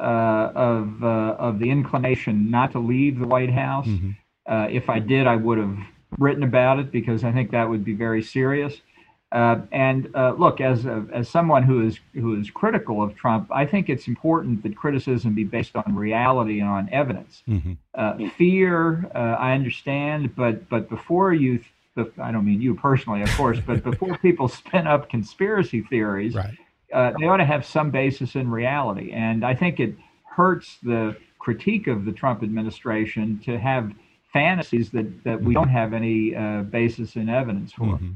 uh, 0.00 0.50
of 0.54 1.04
uh, 1.04 1.36
of 1.38 1.60
the 1.60 1.70
inclination 1.70 2.50
not 2.50 2.72
to 2.72 2.80
leave 2.80 3.20
the 3.20 3.26
White 3.26 3.52
House. 3.52 3.86
Mm 3.86 3.98
-hmm. 3.98 4.16
uh, 4.52 4.74
if 4.74 4.88
I 4.88 5.00
did, 5.00 5.26
I 5.26 5.36
would 5.36 5.58
have 5.58 5.76
written 6.18 6.42
about 6.42 6.84
it 6.84 6.90
because 6.90 7.28
I 7.28 7.32
think 7.32 7.50
that 7.50 7.68
would 7.68 7.84
be 7.84 7.94
very 7.94 8.22
serious. 8.22 8.82
Uh, 9.30 9.60
and 9.72 10.10
uh, 10.14 10.34
look, 10.38 10.60
as 10.60 10.86
a, 10.86 11.06
as 11.12 11.28
someone 11.28 11.62
who 11.62 11.86
is 11.86 12.00
who 12.14 12.40
is 12.40 12.50
critical 12.50 13.02
of 13.02 13.14
Trump, 13.14 13.50
I 13.52 13.66
think 13.66 13.90
it's 13.90 14.08
important 14.08 14.62
that 14.62 14.74
criticism 14.76 15.34
be 15.34 15.44
based 15.44 15.76
on 15.76 15.94
reality 15.94 16.60
and 16.60 16.68
on 16.68 16.88
evidence. 16.90 17.42
Mm-hmm. 17.46 17.72
Uh, 17.94 18.28
fear, 18.30 19.10
I 19.14 19.52
understand, 19.52 20.34
but 20.34 20.68
but 20.70 20.88
before 20.88 21.34
you, 21.34 21.60
I 21.96 22.32
don't 22.32 22.46
mean 22.46 22.62
you 22.62 22.74
personally, 22.74 23.20
of 23.22 23.30
course, 23.36 23.58
but 23.66 23.84
before 23.84 24.16
people 24.22 24.48
spin 24.48 24.86
up 24.86 25.10
conspiracy 25.10 25.82
theories, 25.82 26.34
right 26.34 26.56
uh, 26.92 27.12
they 27.18 27.26
ought 27.26 27.38
to 27.38 27.44
have 27.44 27.64
some 27.64 27.90
basis 27.90 28.34
in 28.34 28.50
reality. 28.50 29.12
And 29.12 29.44
I 29.44 29.54
think 29.54 29.80
it 29.80 29.94
hurts 30.24 30.78
the 30.82 31.16
critique 31.38 31.86
of 31.86 32.04
the 32.04 32.12
Trump 32.12 32.42
administration 32.42 33.40
to 33.44 33.58
have 33.58 33.92
fantasies 34.32 34.90
that, 34.90 35.24
that 35.24 35.40
we 35.40 35.54
don't 35.54 35.68
have 35.68 35.92
any 35.92 36.34
uh, 36.34 36.62
basis 36.62 37.16
in 37.16 37.28
evidence 37.28 37.72
for. 37.72 37.84
Mm 37.84 37.98
-hmm. 37.98 38.14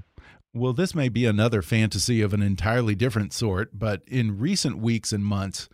Well, 0.54 0.74
this 0.74 0.94
may 0.94 1.08
be 1.08 1.24
another 1.24 1.62
fantasy 1.62 2.20
of 2.20 2.34
an 2.34 2.42
entirely 2.42 2.94
different 2.94 3.32
sort, 3.32 3.78
but 3.78 4.02
in 4.06 4.38
recent 4.38 4.78
weeks 4.78 5.10
and 5.10 5.24
months, 5.24 5.70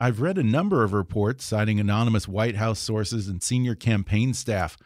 I've 0.00 0.22
read 0.22 0.38
a 0.38 0.42
number 0.42 0.82
of 0.82 0.94
reports 0.94 1.44
citing 1.44 1.78
anonymous 1.78 2.26
White 2.26 2.56
House 2.56 2.78
sources 2.78 3.28
and 3.28 3.42
senior 3.42 3.74
campaign 3.74 4.32
staff 4.32 4.78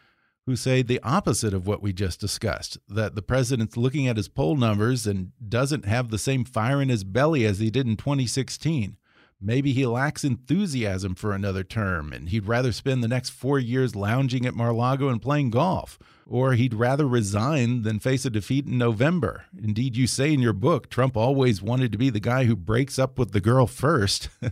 who 0.45 0.57
say 0.57 0.81
the 0.81 0.99
opposite 1.03 1.53
of 1.53 1.67
what 1.67 1.81
we 1.81 1.93
just 1.93 2.19
discussed 2.19 2.79
that 2.89 3.15
the 3.15 3.21
president's 3.21 3.77
looking 3.77 4.07
at 4.07 4.17
his 4.17 4.27
poll 4.27 4.57
numbers 4.57 5.07
and 5.07 5.31
doesn't 5.47 5.85
have 5.85 6.09
the 6.09 6.17
same 6.17 6.43
fire 6.43 6.81
in 6.81 6.89
his 6.89 7.05
belly 7.05 7.45
as 7.45 7.59
he 7.59 7.69
did 7.69 7.87
in 7.87 7.95
2016. 7.95 8.97
Maybe 9.41 9.71
he 9.71 9.85
lacks 9.85 10.25
enthusiasm 10.25 11.15
for 11.15 11.33
another 11.33 11.63
term 11.63 12.11
and 12.11 12.27
he'd 12.27 12.45
rather 12.45 12.73
spend 12.73 13.01
the 13.01 13.07
next 13.07 13.29
four 13.29 13.57
years 13.57 13.95
lounging 13.95 14.45
at 14.45 14.53
Mar 14.53 14.73
Lago 14.73 15.07
and 15.07 15.21
playing 15.21 15.49
golf. 15.49 15.97
Or 16.27 16.53
he'd 16.53 16.73
rather 16.73 17.07
resign 17.07 17.83
than 17.83 17.99
face 17.99 18.25
a 18.25 18.29
defeat 18.29 18.67
in 18.67 18.77
November. 18.77 19.45
Indeed, 19.57 19.95
you 19.95 20.07
say 20.07 20.33
in 20.33 20.41
your 20.41 20.53
book, 20.53 20.89
Trump 20.89 21.15
always 21.15 21.61
wanted 21.61 21.91
to 21.93 21.97
be 21.97 22.09
the 22.09 22.19
guy 22.19 22.43
who 22.43 22.55
breaks 22.55 22.99
up 22.99 23.17
with 23.17 23.31
the 23.31 23.41
girl 23.41 23.65
first. 23.65 24.29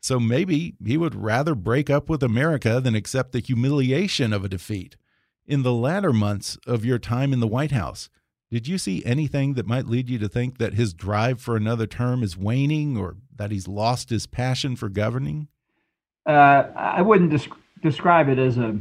so 0.00 0.18
maybe 0.18 0.74
he 0.84 0.96
would 0.96 1.14
rather 1.14 1.54
break 1.54 1.88
up 1.88 2.08
with 2.08 2.22
America 2.22 2.80
than 2.80 2.94
accept 2.94 3.32
the 3.32 3.40
humiliation 3.40 4.32
of 4.32 4.44
a 4.44 4.48
defeat. 4.48 4.96
In 5.46 5.62
the 5.62 5.72
latter 5.72 6.12
months 6.12 6.58
of 6.66 6.84
your 6.84 6.98
time 6.98 7.32
in 7.32 7.40
the 7.40 7.46
White 7.46 7.72
House, 7.72 8.10
did 8.54 8.68
you 8.68 8.78
see 8.78 9.04
anything 9.04 9.54
that 9.54 9.66
might 9.66 9.84
lead 9.84 10.08
you 10.08 10.16
to 10.16 10.28
think 10.28 10.58
that 10.58 10.74
his 10.74 10.94
drive 10.94 11.40
for 11.40 11.56
another 11.56 11.88
term 11.88 12.22
is 12.22 12.36
waning 12.36 12.96
or 12.96 13.16
that 13.34 13.50
he's 13.50 13.66
lost 13.66 14.10
his 14.10 14.28
passion 14.28 14.76
for 14.76 14.88
governing? 14.88 15.48
Uh, 16.24 16.68
I 16.76 17.02
wouldn't 17.02 17.32
des 17.32 17.48
describe 17.82 18.28
it 18.28 18.38
as 18.38 18.56
a 18.56 18.78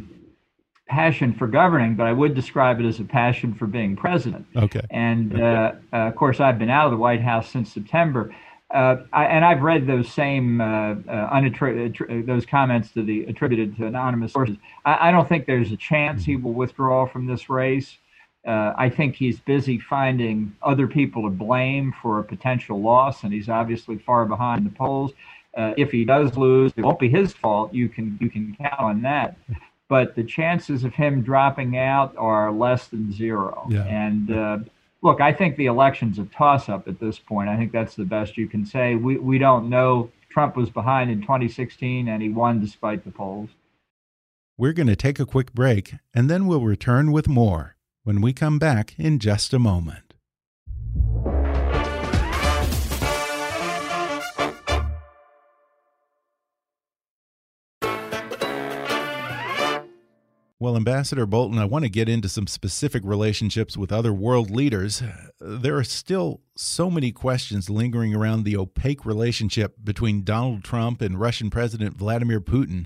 passion 0.88 1.34
for 1.34 1.48
governing, 1.48 1.96
but 1.96 2.06
I 2.06 2.14
would 2.14 2.36
describe 2.36 2.82
it 2.82 2.86
as 2.86 3.00
a 3.00 3.04
passion 3.04 3.56
for 3.56 3.66
being 3.66 3.96
president. 3.96 4.46
Okay. 4.56 4.82
And 4.92 5.42
uh, 5.42 5.72
uh, 5.92 5.96
of 5.96 6.16
course, 6.18 6.40
I've 6.40 6.60
been 6.60 6.70
out 6.70 6.86
of 6.86 6.92
the 6.92 6.98
White 6.98 7.22
House 7.22 7.50
since 7.50 7.74
September. 7.74 8.32
Uh, 8.72 8.98
I, 9.12 9.26
and 9.26 9.44
I've 9.44 9.64
read 9.64 9.88
those 9.88 10.08
same 10.14 10.62
uh, 10.62 10.94
uh, 11.10 11.42
those 12.28 12.46
comments 12.46 12.92
to 12.92 13.02
the 13.02 13.24
attributed 13.24 13.76
to 13.78 13.88
anonymous 13.88 14.34
sources. 14.34 14.58
I, 14.86 15.10
I, 15.10 15.12
don't 15.12 15.28
think 15.28 15.48
there's 15.48 15.72
a 15.72 15.78
chance 15.78 16.26
he 16.26 16.36
will 16.36 16.54
withdraw 16.54 17.08
from 17.08 17.26
this 17.26 17.50
race. 17.50 17.98
Uh, 18.46 18.74
I 18.78 18.90
think 18.90 19.16
he's 19.16 19.40
busy 19.40 19.80
finding 19.80 20.56
other 20.62 20.88
people 20.88 21.24
to 21.24 21.30
blame 21.30 21.94
for 22.02 22.20
a 22.20 22.24
potential 22.24 22.82
loss, 22.82 23.24
and 23.24 23.32
he's 23.32 23.48
obviously 23.48 23.98
far 23.98 24.26
behind 24.26 24.66
the 24.66 24.72
polls. 24.72 25.12
Uh, 25.56 25.74
if 25.78 25.92
he 25.92 26.04
does 26.04 26.36
lose, 26.36 26.74
it 26.76 26.82
won't 26.82 27.00
be 27.00 27.10
his 27.10 27.34
fault. 27.34 27.74
You 27.74 27.88
can 27.88 28.18
you 28.20 28.30
can 28.30 28.56
count 28.60 28.80
on 28.80 29.02
that. 29.04 29.38
But 29.88 30.16
the 30.16 30.24
chances 30.24 30.84
of 30.84 30.94
him 30.94 31.22
dropping 31.22 31.78
out 31.78 32.16
are 32.18 32.52
less 32.52 32.88
than 32.88 33.14
zero. 33.14 33.68
Yeah. 33.70 33.86
And 33.86 34.32
uh, 34.32 34.58
look, 35.04 35.22
I 35.22 35.32
think 35.32 35.56
the 35.56 35.68
election's 35.68 36.18
a 36.18 36.26
toss 36.26 36.70
up 36.70 36.88
at 36.88 37.00
this 37.00 37.20
point. 37.20 37.50
I 37.50 37.58
think 37.58 37.72
that's 37.72 37.96
the 37.96 38.06
best 38.06 38.38
you 38.38 38.48
can 38.48 38.66
say. 38.66 38.96
We, 38.96 39.18
we 39.18 39.38
don't 39.38 39.70
know. 39.70 40.10
Trump 40.30 40.56
was 40.56 40.70
behind 40.72 41.12
in 41.12 41.22
2016 41.22 42.08
and 42.08 42.24
he 42.24 42.30
won 42.30 42.60
despite 42.60 43.04
the 43.04 43.12
polls. 43.12 43.50
We're 44.58 44.74
going 44.74 44.88
to 44.88 44.96
take 44.96 45.20
a 45.20 45.26
quick 45.26 45.54
break 45.54 45.94
and 46.16 46.30
then 46.30 46.48
we'll 46.48 46.62
return 46.62 47.12
with 47.12 47.28
more 47.28 47.76
when 48.04 48.22
we 48.22 48.34
come 48.34 48.60
back 48.60 48.94
in 49.00 49.18
just 49.18 49.54
a 49.54 49.60
moment. 49.60 50.14
Well, 60.60 60.78
Ambassador 60.78 61.26
Bolton, 61.26 61.60
I 61.60 61.66
want 61.66 61.84
to 61.84 61.90
get 61.90 62.08
into 62.08 62.30
some 62.30 62.48
specific 62.48 63.04
relationships 63.04 63.76
with 63.76 63.92
other 63.92 64.14
world 64.14 64.50
leaders. 64.50 65.04
There 65.42 65.76
are 65.76 65.84
still 65.84 66.40
so 66.56 66.90
many 66.90 67.12
questions 67.12 67.70
lingering 67.70 68.16
around 68.16 68.44
the 68.44 68.56
opaque 68.56 69.06
relationship 69.06 69.76
between 69.84 70.24
Donald 70.24 70.64
Trump 70.64 71.02
and 71.02 71.20
Russian 71.20 71.50
President 71.50 71.98
Vladimir 71.98 72.40
Putin. 72.40 72.86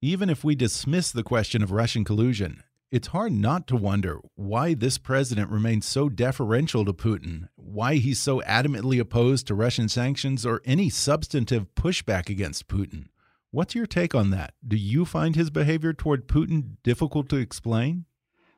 Even 0.00 0.30
if 0.30 0.44
we 0.44 0.54
dismiss 0.54 1.10
the 1.10 1.24
question 1.24 1.60
of 1.60 1.72
Russian 1.72 2.04
collusion, 2.04 2.62
it's 2.90 3.08
hard 3.08 3.32
not 3.32 3.66
to 3.66 3.76
wonder 3.76 4.20
why 4.34 4.72
this 4.72 4.96
president 4.96 5.50
remains 5.50 5.84
so 5.84 6.08
deferential 6.08 6.84
to 6.84 6.92
Putin, 6.92 7.48
why 7.56 7.96
he's 7.96 8.18
so 8.18 8.40
adamantly 8.42 8.98
opposed 8.98 9.46
to 9.46 9.54
Russian 9.54 9.88
sanctions 9.88 10.46
or 10.46 10.62
any 10.64 10.88
substantive 10.88 11.66
pushback 11.74 12.30
against 12.30 12.68
Putin. 12.68 13.08
What's 13.50 13.74
your 13.74 13.86
take 13.86 14.14
on 14.14 14.30
that? 14.30 14.54
Do 14.66 14.76
you 14.76 15.04
find 15.04 15.36
his 15.36 15.50
behavior 15.50 15.92
toward 15.92 16.28
Putin 16.28 16.76
difficult 16.82 17.28
to 17.30 17.36
explain? 17.36 18.06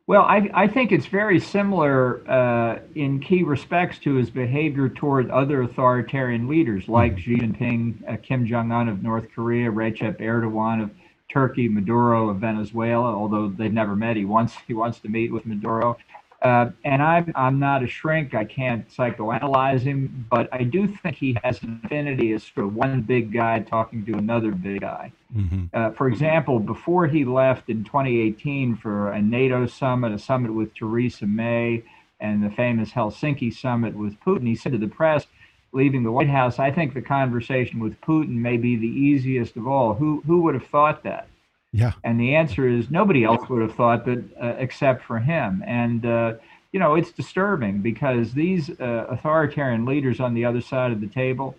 Well, 0.07 0.23
I, 0.23 0.51
I 0.55 0.67
think 0.67 0.91
it's 0.91 1.07
very 1.07 1.39
similar 1.39 2.29
uh, 2.29 2.81
in 2.97 3.21
key 3.21 3.45
respects 3.45 3.99
to 4.01 4.15
his 4.15 4.29
behavior 4.29 4.89
toward 4.89 5.31
other 5.31 5.63
authoritarian 5.63 6.49
leaders 6.49 6.89
like 6.89 7.13
mm-hmm. 7.13 7.21
Xi 7.21 7.37
Jinping, 7.37 8.13
uh, 8.13 8.17
Kim 8.17 8.47
Jong 8.47 8.73
un 8.73 8.89
of 8.89 9.03
North 9.03 9.29
Korea, 9.33 9.71
Recep 9.71 10.21
Erdogan 10.21 10.83
of 10.83 10.91
Turkey, 11.31 11.69
Maduro 11.69 12.29
of 12.31 12.39
Venezuela, 12.39 13.15
although 13.15 13.49
they've 13.49 13.73
never 13.73 13.97
met. 13.97 14.17
He 14.17 14.25
wants, 14.25 14.55
he 14.67 14.75
wants 14.75 14.99
to 15.01 15.09
meet 15.09 15.33
with 15.33 15.47
Maduro. 15.47 15.97
Uh, 16.43 16.71
and 16.85 17.03
I'm, 17.03 17.33
I'm 17.35 17.59
not 17.59 17.83
a 17.83 17.87
shrink. 17.87 18.35
I 18.35 18.45
can't 18.45 18.89
psychoanalyze 18.89 19.81
him, 19.81 20.27
but 20.31 20.49
I 20.53 20.63
do 20.65 20.87
think 20.87 21.17
he 21.17 21.37
has 21.45 21.63
an 21.63 21.81
affinity 21.85 22.33
as 22.33 22.45
for 22.45 22.67
one 22.67 23.03
big 23.03 23.31
guy 23.31 23.61
talking 23.61 24.07
to 24.07 24.15
another 24.15 24.51
big 24.51 24.81
guy. 24.81 25.13
Mm-hmm. 25.37 25.65
Uh, 25.73 25.91
for 25.91 26.09
example, 26.09 26.59
before 26.59 27.07
he 27.07 27.27
left 27.27 27.69
in 27.69 27.85
2018 27.85 28.77
for 28.77 29.13
a 29.13 29.21
NATO 29.21 29.67
summit, 29.67 30.13
a 30.13 30.19
summit 30.19 30.55
with 30.55 30.75
Theresa 30.75 31.27
May, 31.27 31.83
and 32.21 32.43
the 32.43 32.51
famous 32.51 32.91
Helsinki 32.91 33.53
summit 33.53 33.95
with 33.95 34.19
Putin, 34.21 34.47
he 34.47 34.55
said 34.55 34.73
to 34.73 34.79
the 34.79 34.89
press, 34.89 35.27
leaving 35.73 36.03
the 36.03 36.13
White 36.13 36.29
House, 36.29 36.59
I 36.59 36.71
think 36.71 36.95
the 36.95 37.03
conversation 37.03 37.81
with 37.81 38.01
Putin 38.01 38.37
may 38.37 38.57
be 38.57 38.77
the 38.77 38.87
easiest 38.87 39.57
of 39.57 39.67
all. 39.67 39.95
Who, 39.95 40.23
who 40.27 40.43
would 40.43 40.55
have 40.55 40.67
thought 40.67 41.03
that? 41.05 41.29
Yeah. 41.73 41.93
And 42.03 42.19
the 42.19 42.35
answer 42.35 42.69
is 42.69 42.91
nobody 42.91 43.25
else 43.25 43.49
would 43.49 43.63
have 43.63 43.75
thought 43.75 44.05
that 44.07 44.25
uh, 44.41 44.55
except 44.59 45.05
for 45.05 45.19
him. 45.21 45.63
And, 45.67 46.05
uh, 46.05 46.35
you 46.73 46.81
know, 46.81 46.97
it's 46.97 47.13
disturbing 47.13 47.81
because 47.81 48.33
these 48.33 48.71
uh, 48.81 49.07
authoritarian 49.09 49.85
leaders 49.85 50.19
on 50.19 50.35
the 50.35 50.45
other 50.45 50.61
side 50.61 50.91
of 50.91 51.01
the 51.01 51.07
table, 51.07 51.55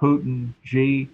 Putin, 0.00 0.54
Xi, 0.64 1.08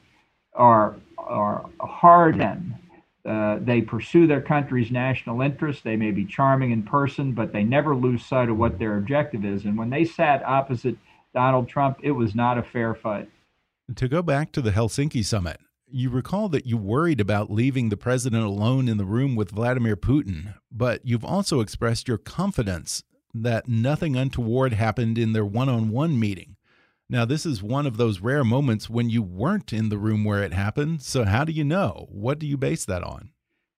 are 0.55 0.95
are 1.19 1.65
hard 1.81 2.37
men. 2.37 2.79
Uh, 3.25 3.59
they 3.63 3.81
pursue 3.81 4.27
their 4.27 4.43
country's 4.43 4.91
national 4.91 5.41
interests. 5.41 5.83
They 5.83 5.97
may 5.97 6.11
be 6.11 6.27
charming 6.27 6.73
in 6.73 6.83
person, 6.83 7.33
but 7.33 7.53
they 7.53 7.65
never 7.65 7.97
lose 7.97 8.25
sight 8.25 8.51
of 8.51 8.59
what 8.59 8.79
their 8.79 8.99
objective 8.99 9.47
is. 9.47 9.65
And 9.65 9.79
when 9.79 9.89
they 9.89 10.05
sat 10.05 10.45
opposite 10.45 10.97
Donald 11.35 11.69
Trump, 11.69 11.99
it 12.03 12.13
was 12.13 12.35
not 12.35 12.57
a 12.57 12.63
fair 12.63 12.95
fight. 12.95 13.29
To 13.95 14.09
go 14.09 14.23
back 14.23 14.53
to 14.53 14.63
the 14.63 14.71
Helsinki 14.71 15.25
summit, 15.25 15.61
you 15.87 16.09
recall 16.09 16.49
that 16.49 16.67
you 16.67 16.77
worried 16.77 17.21
about 17.21 17.51
leaving 17.51 17.89
the 17.89 17.97
president 17.97 18.45
alone 18.45 18.89
in 18.89 18.97
the 18.97 19.05
room 19.05 19.37
with 19.37 19.51
Vladimir 19.51 19.97
Putin, 19.97 20.55
but 20.73 21.05
you've 21.05 21.25
also 21.25 21.61
expressed 21.61 22.09
your 22.09 22.19
confidence 22.19 23.03
that 23.35 23.69
nothing 23.69 24.17
untoward 24.17 24.73
happened 24.73 25.19
in 25.19 25.33
their 25.33 25.45
one 25.45 25.69
on 25.69 25.91
one 25.91 26.19
meeting. 26.19 26.57
Now, 27.11 27.25
this 27.25 27.45
is 27.45 27.63
one 27.63 27.87
of 27.87 27.99
those 27.99 28.21
rare 28.21 28.45
moments 28.45 28.89
when 28.89 29.11
you 29.11 29.23
weren't 29.23 29.73
in 29.73 29.91
the 29.91 29.99
room 29.99 30.25
where 30.25 30.43
it 30.43 30.55
happened. 30.55 31.03
So, 31.03 31.25
how 31.25 31.45
do 31.45 31.53
you 31.53 31.65
know? 31.65 32.07
What 32.11 32.39
do 32.39 32.47
you 32.47 32.57
base 32.57 32.87
that 32.87 33.03
on? 33.03 33.31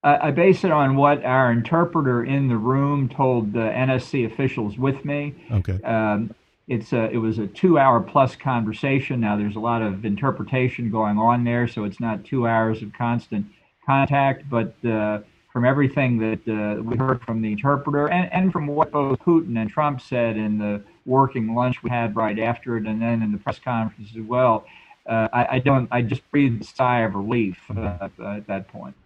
I 0.04 0.30
base 0.30 0.62
it 0.62 0.70
on 0.70 0.94
what 0.94 1.24
our 1.24 1.50
interpreter 1.50 2.24
in 2.24 2.46
the 2.46 2.56
room 2.56 3.08
told 3.08 3.52
the 3.52 3.58
NSC 3.58 4.24
officials 4.24 4.78
with 4.78 5.04
me. 5.04 5.34
Okay. 5.50 5.82
Um, 5.82 6.32
it's 6.68 6.92
a, 6.92 7.10
it 7.10 7.18
was 7.18 7.38
a 7.38 7.46
two 7.46 7.78
hour 7.78 8.00
plus 8.00 8.34
conversation. 8.34 9.20
Now, 9.20 9.36
there's 9.36 9.56
a 9.56 9.60
lot 9.60 9.82
of 9.82 10.04
interpretation 10.04 10.90
going 10.90 11.18
on 11.18 11.44
there, 11.44 11.68
so 11.68 11.84
it's 11.84 12.00
not 12.00 12.24
two 12.24 12.46
hours 12.48 12.82
of 12.82 12.92
constant 12.92 13.46
contact, 13.84 14.48
but 14.50 14.74
uh, 14.84 15.20
from 15.52 15.64
everything 15.64 16.18
that 16.18 16.48
uh, 16.48 16.82
we 16.82 16.96
heard 16.96 17.22
from 17.22 17.40
the 17.40 17.52
interpreter 17.52 18.08
and, 18.08 18.30
and 18.32 18.52
from 18.52 18.66
what 18.66 18.90
both 18.90 19.18
Putin 19.20 19.58
and 19.58 19.70
Trump 19.70 20.00
said 20.00 20.36
in 20.36 20.58
the 20.58 20.82
working 21.06 21.54
lunch 21.54 21.82
we 21.82 21.88
had 21.88 22.16
right 22.16 22.38
after 22.38 22.76
it 22.76 22.84
and 22.84 23.00
then 23.00 23.22
in 23.22 23.30
the 23.32 23.38
press 23.38 23.58
conference 23.60 24.10
as 24.14 24.22
well, 24.22 24.66
uh, 25.08 25.28
I, 25.32 25.46
I, 25.52 25.58
don't. 25.60 25.88
I 25.92 26.02
just 26.02 26.28
breathed 26.32 26.62
a 26.62 26.64
sigh 26.66 27.02
of 27.02 27.14
relief 27.14 27.58
uh, 27.70 28.08
at 28.24 28.46
that 28.48 28.66
point. 28.68 28.96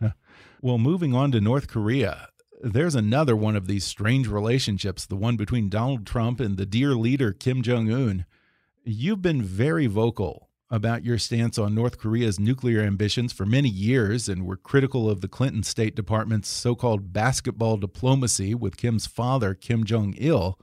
Well, 0.63 0.79
moving 0.79 1.15
on 1.15 1.31
to 1.33 1.41
North 1.41 1.69
Korea, 1.69 2.30
there's 2.63 2.95
another 2.95 3.35
one 3.35 3.57
of 3.57 3.67
these 3.67 3.85
strange 3.85 4.29
relationships, 4.29 5.07
the 5.07 5.17
one 5.17 5.37
between 5.37 5.69
Donald 5.69 6.07
Trump 6.07 6.41
and 6.41 6.57
the 6.57 6.67
dear 6.67 6.95
leader 6.95 7.33
Kim 7.33 7.63
Jong 7.63 7.91
Un. 7.91 8.27
You've 8.85 9.23
been 9.23 9.43
very 9.43 9.87
vocal 9.87 10.49
about 10.71 11.05
your 11.05 11.19
stance 11.19 11.59
on 11.59 11.75
North 11.75 11.99
Korea's 11.99 12.39
nuclear 12.39 12.81
ambitions 12.83 13.33
for 13.33 13.45
many 13.45 13.69
years 13.69 14.29
and 14.29 14.47
were 14.47 14.57
critical 14.57 15.11
of 15.11 15.21
the 15.21 15.29
Clinton 15.29 15.63
State 15.63 15.97
Department's 15.97 16.49
so 16.49 16.75
called 16.75 17.13
basketball 17.13 17.77
diplomacy 17.77 18.55
with 18.55 18.77
Kim's 18.77 19.07
father, 19.07 19.55
Kim 19.55 19.85
Jong 19.85 20.15
il. 20.19 20.59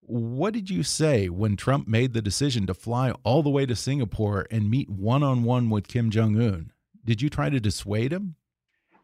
What 0.00 0.54
did 0.54 0.70
you 0.70 0.82
say 0.82 1.28
when 1.28 1.56
Trump 1.56 1.86
made 1.86 2.12
the 2.12 2.22
decision 2.22 2.66
to 2.66 2.74
fly 2.74 3.12
all 3.24 3.42
the 3.42 3.50
way 3.50 3.64
to 3.66 3.76
Singapore 3.76 4.46
and 4.50 4.70
meet 4.70 4.90
one 4.90 5.22
on 5.22 5.44
one 5.44 5.70
with 5.70 5.88
Kim 5.88 6.10
Jong 6.10 6.40
un? 6.40 6.72
Did 7.04 7.22
you 7.22 7.30
try 7.30 7.48
to 7.48 7.60
dissuade 7.60 8.12
him? 8.12 8.36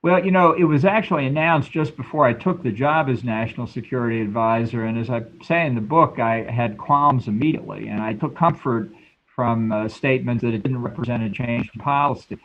Well, 0.05 0.23
you 0.23 0.33
know, 0.33 0.53
it 0.53 0.65
was 0.65 0.85
actually 0.85 1.25
announced 1.25 1.73
just 1.73 1.97
before 1.97 2.27
I 2.27 2.35
took 2.35 2.63
the 2.63 2.71
job 2.71 3.09
as 3.09 3.25
national 3.25 3.67
security 3.67 4.21
advisor. 4.21 4.85
And 4.85 4.99
as 4.99 5.09
I 5.09 5.23
say 5.43 5.67
in 5.67 5.75
the 5.75 5.81
book, 5.81 6.19
I 6.19 6.43
had 6.43 6.77
qualms 6.77 7.27
immediately. 7.27 7.89
And 7.89 8.03
I 8.03 8.13
took 8.13 8.37
comfort 8.37 8.91
from 9.35 9.89
statements 9.89 10.43
that 10.43 10.53
it 10.53 10.63
didn't 10.63 10.83
represent 10.83 11.23
a 11.23 11.31
change 11.31 11.71
in 11.75 11.81
policy. 11.81 12.37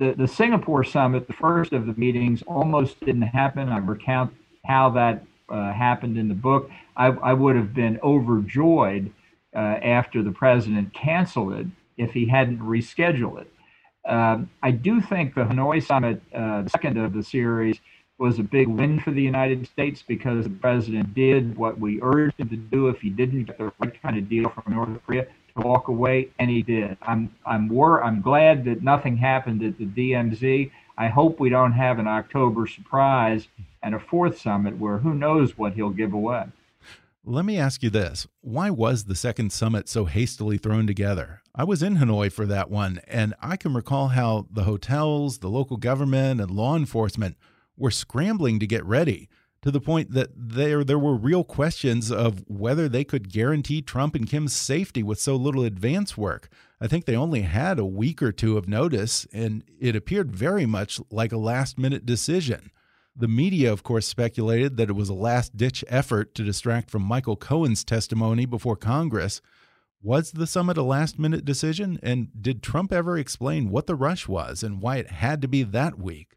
The, 0.00 0.12
the 0.12 0.28
Singapore 0.28 0.84
summit, 0.84 1.26
the 1.26 1.32
first 1.32 1.72
of 1.72 1.86
the 1.86 1.94
meetings, 1.94 2.42
almost 2.42 3.00
didn't 3.00 3.22
happen. 3.22 3.70
I 3.70 3.78
recount 3.78 4.34
how 4.66 4.90
that 4.90 5.24
uh, 5.48 5.72
happened 5.72 6.18
in 6.18 6.28
the 6.28 6.34
book. 6.34 6.70
I, 6.94 7.06
I, 7.06 7.32
would 7.32 7.56
have 7.56 7.72
been 7.72 8.00
overjoyed 8.02 9.10
uh, 9.56 9.58
after 9.58 10.22
the 10.22 10.32
president 10.32 10.92
canceled 10.92 11.54
it 11.54 11.68
if 11.96 12.12
he 12.12 12.28
hadn't 12.28 12.58
rescheduled 12.58 13.40
it. 13.40 13.51
Um, 14.04 14.50
I 14.62 14.72
do 14.72 15.00
think 15.00 15.34
the 15.34 15.42
Hanoi 15.42 15.82
summit, 15.82 16.20
uh, 16.34 16.66
second 16.68 16.98
of 16.98 17.12
the 17.12 17.22
series, 17.22 17.78
was 18.18 18.38
a 18.38 18.42
big 18.42 18.68
win 18.68 19.00
for 19.00 19.10
the 19.10 19.22
United 19.22 19.66
States 19.66 20.02
because 20.06 20.44
the 20.44 20.50
president 20.50 21.14
did 21.14 21.56
what 21.56 21.78
we 21.78 22.00
urged 22.02 22.38
him 22.38 22.48
to 22.48 22.56
do 22.56 22.88
if 22.88 23.00
he 23.00 23.10
didn't 23.10 23.44
get 23.44 23.58
the 23.58 23.72
right 23.78 24.00
kind 24.02 24.16
of 24.16 24.28
deal 24.28 24.48
from 24.48 24.74
North 24.74 25.04
Korea 25.06 25.24
to 25.24 25.62
walk 25.62 25.88
away, 25.88 26.28
and 26.38 26.50
he 26.50 26.62
did. 26.62 26.96
I'm 27.02 27.34
I'm 27.46 27.70
I'm 27.70 28.20
glad 28.20 28.64
that 28.64 28.82
nothing 28.82 29.16
happened 29.16 29.62
at 29.62 29.78
the 29.78 29.86
DMZ. 29.86 30.70
I 30.96 31.08
hope 31.08 31.40
we 31.40 31.48
don't 31.48 31.72
have 31.72 31.98
an 31.98 32.06
October 32.06 32.66
surprise 32.66 33.48
and 33.82 33.94
a 33.94 33.98
fourth 34.00 34.40
summit 34.40 34.78
where 34.78 34.98
who 34.98 35.14
knows 35.14 35.58
what 35.58 35.74
he'll 35.74 35.90
give 35.90 36.12
away. 36.12 36.44
Let 37.24 37.44
me 37.44 37.56
ask 37.56 37.84
you 37.84 37.90
this. 37.90 38.26
Why 38.40 38.68
was 38.70 39.04
the 39.04 39.14
second 39.14 39.52
summit 39.52 39.88
so 39.88 40.06
hastily 40.06 40.58
thrown 40.58 40.88
together? 40.88 41.40
I 41.54 41.62
was 41.62 41.80
in 41.80 41.98
Hanoi 41.98 42.32
for 42.32 42.46
that 42.46 42.68
one, 42.68 43.00
and 43.06 43.32
I 43.40 43.56
can 43.56 43.74
recall 43.74 44.08
how 44.08 44.48
the 44.50 44.64
hotels, 44.64 45.38
the 45.38 45.48
local 45.48 45.76
government, 45.76 46.40
and 46.40 46.50
law 46.50 46.74
enforcement 46.74 47.36
were 47.76 47.92
scrambling 47.92 48.58
to 48.58 48.66
get 48.66 48.84
ready 48.84 49.28
to 49.62 49.70
the 49.70 49.80
point 49.80 50.10
that 50.10 50.30
there 50.34 50.82
there 50.82 50.98
were 50.98 51.14
real 51.14 51.44
questions 51.44 52.10
of 52.10 52.42
whether 52.48 52.88
they 52.88 53.04
could 53.04 53.32
guarantee 53.32 53.82
Trump 53.82 54.16
and 54.16 54.28
Kim's 54.28 54.52
safety 54.52 55.04
with 55.04 55.20
so 55.20 55.36
little 55.36 55.62
advance 55.62 56.16
work. 56.16 56.48
I 56.80 56.88
think 56.88 57.04
they 57.04 57.14
only 57.14 57.42
had 57.42 57.78
a 57.78 57.84
week 57.84 58.20
or 58.20 58.32
two 58.32 58.58
of 58.58 58.68
notice, 58.68 59.28
and 59.32 59.62
it 59.78 59.94
appeared 59.94 60.34
very 60.34 60.66
much 60.66 60.98
like 61.12 61.30
a 61.30 61.36
last 61.36 61.78
minute 61.78 62.04
decision. 62.04 62.72
The 63.14 63.28
media, 63.28 63.70
of 63.70 63.82
course, 63.82 64.06
speculated 64.06 64.76
that 64.78 64.88
it 64.88 64.94
was 64.94 65.10
a 65.10 65.14
last 65.14 65.56
ditch 65.56 65.84
effort 65.88 66.34
to 66.34 66.42
distract 66.44 66.90
from 66.90 67.02
Michael 67.02 67.36
Cohen's 67.36 67.84
testimony 67.84 68.46
before 68.46 68.76
Congress. 68.76 69.42
Was 70.02 70.32
the 70.32 70.46
summit 70.46 70.78
a 70.78 70.82
last 70.82 71.18
minute 71.18 71.44
decision? 71.44 72.00
And 72.02 72.28
did 72.40 72.62
Trump 72.62 72.92
ever 72.92 73.18
explain 73.18 73.68
what 73.68 73.86
the 73.86 73.94
rush 73.94 74.26
was 74.26 74.62
and 74.62 74.80
why 74.80 74.96
it 74.96 75.10
had 75.10 75.42
to 75.42 75.48
be 75.48 75.62
that 75.62 75.98
week? 75.98 76.36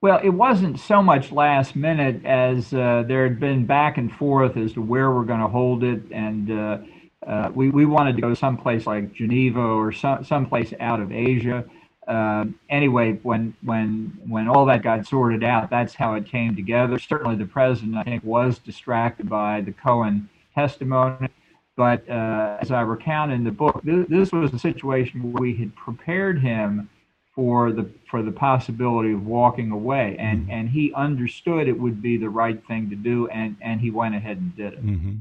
Well, 0.00 0.20
it 0.22 0.30
wasn't 0.30 0.80
so 0.80 1.02
much 1.02 1.32
last 1.32 1.76
minute 1.76 2.24
as 2.24 2.72
uh, 2.72 3.04
there 3.06 3.24
had 3.24 3.38
been 3.38 3.66
back 3.66 3.98
and 3.98 4.12
forth 4.12 4.56
as 4.56 4.72
to 4.74 4.82
where 4.82 5.10
we're 5.10 5.24
going 5.24 5.40
to 5.40 5.48
hold 5.48 5.84
it, 5.84 6.02
and 6.10 6.50
uh, 6.50 6.78
uh, 7.24 7.50
we 7.54 7.70
we 7.70 7.84
wanted 7.84 8.16
to 8.16 8.22
go 8.22 8.34
someplace 8.34 8.84
like 8.84 9.12
Geneva 9.12 9.60
or 9.60 9.92
some 9.92 10.24
someplace 10.24 10.74
out 10.80 11.00
of 11.00 11.12
Asia. 11.12 11.64
Uh, 12.06 12.46
anyway, 12.68 13.12
when 13.22 13.54
when 13.62 14.18
when 14.26 14.48
all 14.48 14.66
that 14.66 14.82
got 14.82 15.06
sorted 15.06 15.44
out, 15.44 15.70
that's 15.70 15.94
how 15.94 16.14
it 16.14 16.26
came 16.26 16.56
together. 16.56 16.98
Certainly, 16.98 17.36
the 17.36 17.46
president, 17.46 17.96
I 17.96 18.02
think, 18.02 18.24
was 18.24 18.58
distracted 18.58 19.28
by 19.28 19.60
the 19.60 19.72
Cohen 19.72 20.28
testimony. 20.54 21.28
But 21.76 22.08
uh, 22.08 22.58
as 22.60 22.70
I 22.70 22.82
recount 22.82 23.32
in 23.32 23.44
the 23.44 23.50
book, 23.50 23.80
this, 23.84 24.30
was 24.30 24.52
a 24.52 24.58
situation 24.58 25.22
where 25.22 25.40
we 25.40 25.56
had 25.56 25.74
prepared 25.74 26.40
him 26.40 26.90
for 27.34 27.72
the 27.72 27.88
for 28.10 28.22
the 28.22 28.32
possibility 28.32 29.12
of 29.12 29.24
walking 29.24 29.70
away 29.70 30.16
and 30.18 30.42
mm-hmm. 30.42 30.50
and 30.50 30.68
he 30.68 30.92
understood 30.92 31.66
it 31.66 31.80
would 31.80 32.02
be 32.02 32.18
the 32.18 32.28
right 32.28 32.62
thing 32.66 32.90
to 32.90 32.96
do 32.96 33.26
and 33.28 33.56
and 33.62 33.80
he 33.80 33.90
went 33.90 34.14
ahead 34.14 34.36
and 34.36 34.54
did 34.54 34.74
it 34.74 34.84
mm 34.84 35.00
-hmm. 35.00 35.16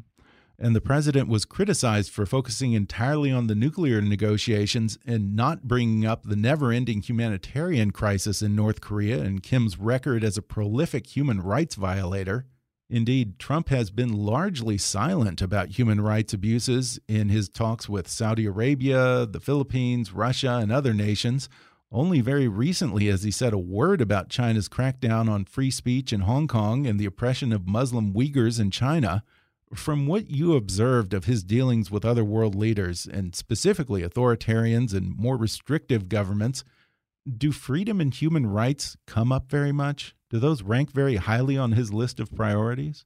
And 0.61 0.75
the 0.75 0.81
president 0.81 1.27
was 1.27 1.43
criticized 1.43 2.11
for 2.11 2.25
focusing 2.25 2.73
entirely 2.73 3.31
on 3.31 3.47
the 3.47 3.55
nuclear 3.55 3.99
negotiations 4.01 4.97
and 5.05 5.35
not 5.35 5.63
bringing 5.63 6.05
up 6.05 6.23
the 6.23 6.35
never-ending 6.35 7.01
humanitarian 7.01 7.91
crisis 7.91 8.41
in 8.41 8.55
North 8.55 8.79
Korea 8.79 9.21
and 9.21 9.43
Kim's 9.43 9.77
record 9.77 10.23
as 10.23 10.37
a 10.37 10.41
prolific 10.41 11.07
human 11.07 11.41
rights 11.41 11.75
violator 11.75 12.45
Indeed, 12.91 13.39
Trump 13.39 13.69
has 13.69 13.89
been 13.89 14.11
largely 14.11 14.77
silent 14.77 15.41
about 15.41 15.69
human 15.69 16.01
rights 16.01 16.33
abuses 16.33 16.99
in 17.07 17.29
his 17.29 17.47
talks 17.47 17.87
with 17.87 18.09
Saudi 18.09 18.45
Arabia, 18.45 19.25
the 19.25 19.39
Philippines, 19.39 20.11
Russia, 20.11 20.59
and 20.61 20.73
other 20.73 20.93
nations, 20.93 21.47
only 21.89 22.19
very 22.19 22.49
recently 22.49 23.05
has 23.05 23.23
he 23.23 23.31
said 23.31 23.53
a 23.53 23.57
word 23.57 24.01
about 24.01 24.27
China's 24.27 24.67
crackdown 24.67 25.29
on 25.29 25.45
free 25.45 25.71
speech 25.71 26.11
in 26.11 26.21
Hong 26.21 26.49
Kong 26.49 26.85
and 26.85 26.99
the 26.99 27.05
oppression 27.05 27.53
of 27.53 27.65
Muslim 27.65 28.13
Uyghurs 28.13 28.59
in 28.59 28.71
China. 28.71 29.23
From 29.73 30.05
what 30.05 30.29
you 30.29 30.55
observed 30.55 31.13
of 31.13 31.25
his 31.25 31.43
dealings 31.43 31.89
with 31.89 32.03
other 32.03 32.25
world 32.25 32.55
leaders, 32.55 33.07
and 33.07 33.35
specifically 33.35 34.01
authoritarians 34.01 34.93
and 34.93 35.17
more 35.17 35.37
restrictive 35.37 36.09
governments, 36.09 36.63
do 37.37 37.51
freedom 37.51 38.01
and 38.01 38.13
human 38.13 38.47
rights 38.47 38.97
come 39.07 39.31
up 39.31 39.49
very 39.49 39.71
much? 39.71 40.15
Do 40.29 40.39
those 40.39 40.63
rank 40.63 40.91
very 40.91 41.17
highly 41.17 41.57
on 41.57 41.73
his 41.73 41.93
list 41.93 42.19
of 42.19 42.35
priorities? 42.35 43.05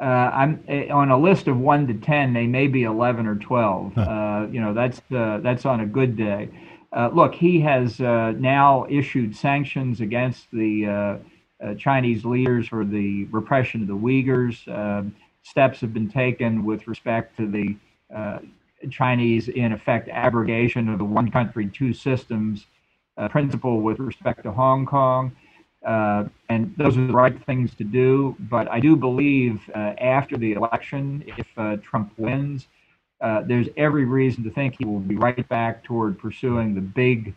Uh, 0.00 0.04
I'm 0.04 0.64
eh, 0.66 0.88
on 0.88 1.10
a 1.10 1.18
list 1.18 1.46
of 1.46 1.58
one 1.58 1.86
to 1.88 1.94
ten. 1.94 2.32
They 2.32 2.46
may 2.46 2.68
be 2.68 2.84
eleven 2.84 3.26
or 3.26 3.36
twelve. 3.36 3.92
Huh. 3.94 4.00
Uh, 4.00 4.48
you 4.50 4.60
know, 4.60 4.72
that's 4.72 5.00
uh, 5.14 5.40
that's 5.42 5.66
on 5.66 5.80
a 5.80 5.86
good 5.86 6.16
day. 6.16 6.48
Uh, 6.92 7.10
look, 7.12 7.34
he 7.34 7.60
has 7.60 8.00
uh, 8.00 8.32
now 8.38 8.86
issued 8.88 9.36
sanctions 9.36 10.00
against 10.00 10.50
the 10.52 10.86
uh, 10.86 11.64
uh 11.64 11.74
Chinese 11.74 12.24
leaders 12.24 12.66
for 12.66 12.84
the 12.84 13.24
repression 13.26 13.82
of 13.82 13.88
the 13.88 13.94
Uyghurs. 13.94 15.12
Steps 15.42 15.80
have 15.80 15.92
been 15.92 16.10
taken 16.10 16.64
with 16.64 16.86
respect 16.86 17.36
to 17.36 17.46
the 17.46 17.76
uh, 18.14 18.38
Chinese, 18.90 19.48
in 19.48 19.72
effect, 19.72 20.08
abrogation 20.08 20.88
of 20.88 20.98
the 20.98 21.04
one 21.04 21.30
country, 21.30 21.68
two 21.68 21.92
systems 21.92 22.66
uh, 23.16 23.28
principle 23.28 23.80
with 23.80 23.98
respect 23.98 24.42
to 24.44 24.52
Hong 24.52 24.86
Kong. 24.86 25.32
and 25.84 26.74
those 26.76 26.96
are 26.96 27.06
the 27.06 27.12
right 27.12 27.44
things 27.44 27.74
to 27.74 27.84
do. 27.84 28.36
But 28.38 28.70
I 28.70 28.80
do 28.80 28.96
believe 28.96 29.68
after 29.74 30.36
the 30.36 30.52
election, 30.52 31.24
if 31.26 31.82
Trump 31.82 32.12
wins, 32.16 32.68
uh, 33.20 33.42
there's 33.42 33.68
every 33.76 34.04
reason 34.04 34.42
to 34.44 34.50
think 34.50 34.76
he 34.78 34.84
will 34.84 35.00
be 35.00 35.16
right 35.16 35.46
back 35.48 35.84
toward 35.84 36.18
pursuing 36.18 36.74
the 36.74 36.80
big 36.80 37.34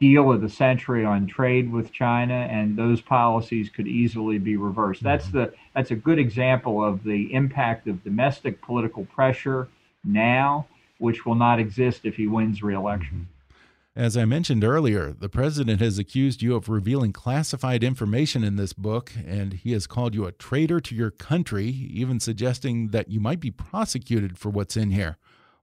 deal 0.00 0.32
of 0.32 0.40
the 0.40 0.48
century 0.48 1.04
on 1.04 1.26
trade 1.26 1.70
with 1.70 1.92
China, 1.92 2.34
and 2.34 2.76
those 2.76 3.00
policies 3.00 3.70
could 3.70 3.86
easily 3.86 4.38
be 4.38 4.56
reversed. 4.56 5.02
That's 5.02 5.26
mm-hmm. 5.26 5.38
the 5.38 5.54
that's 5.74 5.90
a 5.90 5.96
good 5.96 6.18
example 6.18 6.84
of 6.84 7.04
the 7.04 7.32
impact 7.32 7.86
of 7.86 8.02
domestic 8.04 8.60
political 8.62 9.04
pressure 9.06 9.68
now, 10.04 10.66
which 10.98 11.24
will 11.24 11.34
not 11.34 11.58
exist 11.58 12.00
if 12.04 12.16
he 12.16 12.26
wins 12.26 12.62
re-election. 12.62 13.08
Mm-hmm. 13.08 13.30
As 13.96 14.16
I 14.16 14.24
mentioned 14.24 14.64
earlier, 14.64 15.12
the 15.12 15.28
president 15.28 15.80
has 15.80 16.00
accused 16.00 16.42
you 16.42 16.56
of 16.56 16.68
revealing 16.68 17.12
classified 17.12 17.84
information 17.84 18.42
in 18.42 18.56
this 18.56 18.72
book, 18.72 19.12
and 19.24 19.52
he 19.52 19.70
has 19.70 19.86
called 19.86 20.16
you 20.16 20.26
a 20.26 20.32
traitor 20.32 20.80
to 20.80 20.96
your 20.96 21.12
country, 21.12 21.68
even 21.68 22.18
suggesting 22.18 22.88
that 22.88 23.08
you 23.08 23.20
might 23.20 23.38
be 23.38 23.52
prosecuted 23.52 24.36
for 24.36 24.48
what's 24.48 24.76
in 24.76 24.90
here. 24.90 25.16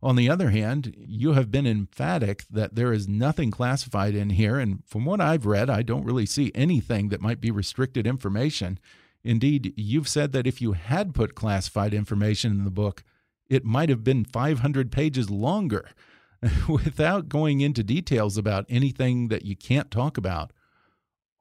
On 0.04 0.16
the 0.16 0.30
other 0.30 0.50
hand, 0.50 0.96
you 0.98 1.34
have 1.34 1.52
been 1.52 1.68
emphatic 1.68 2.46
that 2.50 2.76
there 2.76 2.92
is 2.92 3.08
nothing 3.08 3.52
classified 3.52 4.16
in 4.16 4.32
here, 4.32 4.58
and 4.58 4.84
from 4.88 5.06
what 5.06 5.22
I've 5.22 5.46
read, 5.46 5.70
I 5.70 5.84
don't 5.84 6.06
really 6.06 6.26
see 6.26 6.52
anything 6.56 7.10
that 7.10 7.22
might 7.22 7.40
be 7.40 7.52
restricted 7.52 8.08
information. 8.08 8.80
Indeed, 9.24 9.74
you've 9.78 10.08
said 10.08 10.32
that 10.32 10.48
if 10.48 10.60
you 10.60 10.72
had 10.72 11.14
put 11.14 11.36
classified 11.36 11.94
information 11.94 12.52
in 12.52 12.64
the 12.64 12.72
book, 12.72 13.04
it 13.48 13.64
might 13.64 13.90
have 13.90 14.04
been 14.04 14.26
500 14.26 14.92
pages 14.92 15.30
longer. 15.30 15.92
Without 16.68 17.30
going 17.30 17.62
into 17.62 17.84
details 17.84 18.38
about 18.38 18.66
anything 18.68 19.28
that 19.28 19.46
you 19.46 19.56
can't 19.56 19.92
talk 19.92 20.18
about, 20.18 20.52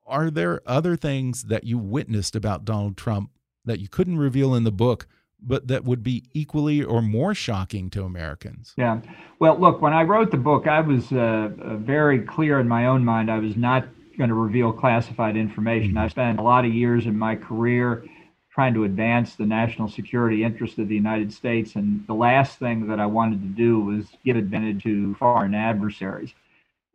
are 0.06 0.30
there 0.30 0.60
other 0.66 0.96
things 0.96 1.44
that 1.44 1.64
you 1.64 1.78
witnessed 1.78 2.36
about 2.36 2.66
Donald 2.66 2.98
Trump 2.98 3.30
that 3.64 3.80
you 3.80 3.88
couldn't 3.88 4.18
reveal 4.18 4.54
in 4.54 4.64
the 4.64 4.72
book 4.72 5.06
but 5.42 5.68
that 5.68 5.84
would 5.84 6.02
be 6.02 6.24
equally 6.34 6.82
or 6.82 7.02
more 7.02 7.34
shocking 7.34 7.90
to 7.90 8.04
Americans. 8.04 8.74
Yeah. 8.76 9.00
Well, 9.38 9.58
look, 9.58 9.80
when 9.80 9.92
I 9.92 10.02
wrote 10.02 10.30
the 10.30 10.36
book, 10.36 10.66
I 10.66 10.80
was 10.80 11.12
uh, 11.12 11.50
uh 11.62 11.76
very 11.76 12.20
clear 12.20 12.60
in 12.60 12.68
my 12.68 12.86
own 12.86 13.04
mind 13.04 13.30
I 13.30 13.38
was 13.38 13.56
not 13.56 13.86
going 14.18 14.28
to 14.28 14.34
reveal 14.34 14.72
classified 14.72 15.36
information. 15.36 15.96
I 15.96 16.08
spent 16.08 16.38
a 16.38 16.42
lot 16.42 16.64
of 16.64 16.74
years 16.74 17.06
in 17.06 17.18
my 17.18 17.36
career 17.36 18.04
trying 18.52 18.74
to 18.74 18.84
advance 18.84 19.36
the 19.36 19.46
national 19.46 19.88
security 19.88 20.44
interest 20.44 20.78
of 20.78 20.88
the 20.88 20.94
United 20.94 21.32
States, 21.32 21.76
and 21.76 22.04
the 22.06 22.14
last 22.14 22.58
thing 22.58 22.88
that 22.88 22.98
I 22.98 23.06
wanted 23.06 23.40
to 23.42 23.48
do 23.48 23.80
was 23.80 24.06
give 24.24 24.36
advantage 24.36 24.82
to 24.82 25.14
foreign 25.14 25.54
adversaries. 25.54 26.34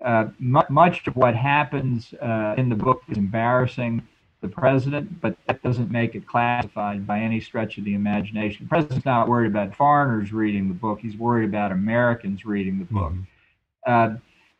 Uh, 0.03 0.25
much 0.37 1.07
of 1.07 1.15
what 1.15 1.35
happens 1.35 2.13
uh, 2.21 2.53
in 2.57 2.69
the 2.69 2.75
book 2.75 3.01
is 3.09 3.17
embarrassing 3.17 4.03
the 4.45 4.53
president, 4.53 5.21
but 5.21 5.35
that 5.47 5.61
doesn't 5.63 5.91
make 5.91 6.15
it 6.15 6.27
classified 6.27 7.05
by 7.05 7.19
any 7.19 7.39
stretch 7.39 7.77
of 7.77 7.83
the 7.83 7.93
imagination. 7.93 8.65
The 8.65 8.69
president's 8.69 9.05
not 9.05 9.27
worried 9.27 9.47
about 9.47 9.75
foreigners 9.75 10.31
reading 10.31 10.67
the 10.67 10.73
book; 10.73 10.99
he's 10.99 11.17
worried 11.17 11.49
about 11.49 11.71
Americans 11.71 12.45
reading 12.45 12.79
the 12.79 12.85
book. 12.85 13.13
Mm-hmm. 13.13 14.15
Uh, 14.15 14.17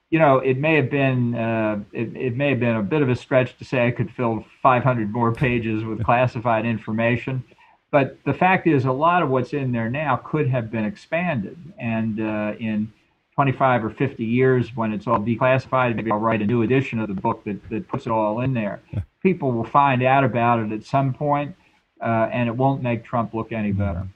you 0.10 0.20
know, 0.20 0.38
it 0.38 0.58
may 0.58 0.76
have 0.76 0.90
been 0.90 1.36
uh, 1.36 1.80
it, 1.92 2.16
it 2.16 2.36
may 2.36 2.50
have 2.50 2.60
been 2.60 2.76
a 2.76 2.84
bit 2.84 3.02
of 3.02 3.10
a 3.10 3.16
stretch 3.16 3.58
to 3.58 3.66
say 3.66 3.88
I 3.88 3.92
could 3.92 4.12
fill 4.12 4.46
500 4.62 5.12
more 5.12 5.34
pages 5.34 5.84
with 5.84 6.04
classified 6.04 6.66
information, 6.66 7.44
but 7.92 8.18
the 8.26 8.34
fact 8.34 8.68
is, 8.68 8.86
a 8.86 8.92
lot 8.92 9.24
of 9.24 9.30
what's 9.30 9.54
in 9.54 9.72
there 9.72 9.90
now 9.90 10.18
could 10.18 10.48
have 10.48 10.72
been 10.72 10.86
expanded, 10.86 11.58
and 11.78 12.20
uh, 12.20 12.54
in 12.60 12.92
25 13.36 13.86
or 13.86 13.90
50 13.90 14.24
years 14.24 14.76
when 14.76 14.94
it's 14.94 15.08
all 15.08 15.20
declassified, 15.20 15.96
maybe 15.96 16.10
I'll 16.10 16.20
write 16.20 16.42
a 16.42 16.46
new 16.46 16.62
edition 16.62 17.00
of 17.00 17.10
the 17.10 17.14
book 17.14 17.44
that, 17.44 17.70
that 17.70 17.88
puts 17.88 18.06
it 18.06 18.12
all 18.12 18.40
in 18.40 18.54
there. 18.54 18.82
People 19.26 19.52
will 19.54 19.64
find 19.64 20.04
out 20.04 20.24
about 20.24 20.60
it 20.60 20.72
at 20.72 20.84
some 20.86 21.12
point, 21.12 21.56
uh, 22.00 22.30
and 22.32 22.48
it 22.48 22.56
won't 22.56 22.84
make 22.84 23.04
Trump 23.04 23.34
look 23.34 23.52
any 23.52 23.72
better. 23.72 24.08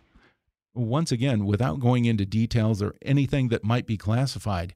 Once 0.75 1.11
again, 1.11 1.45
without 1.45 1.79
going 1.79 2.05
into 2.05 2.27
details 2.27 2.79
or 2.79 2.93
anything 3.01 3.47
that 3.47 3.63
might 3.63 3.87
be 3.87 3.97
classified, 3.97 4.75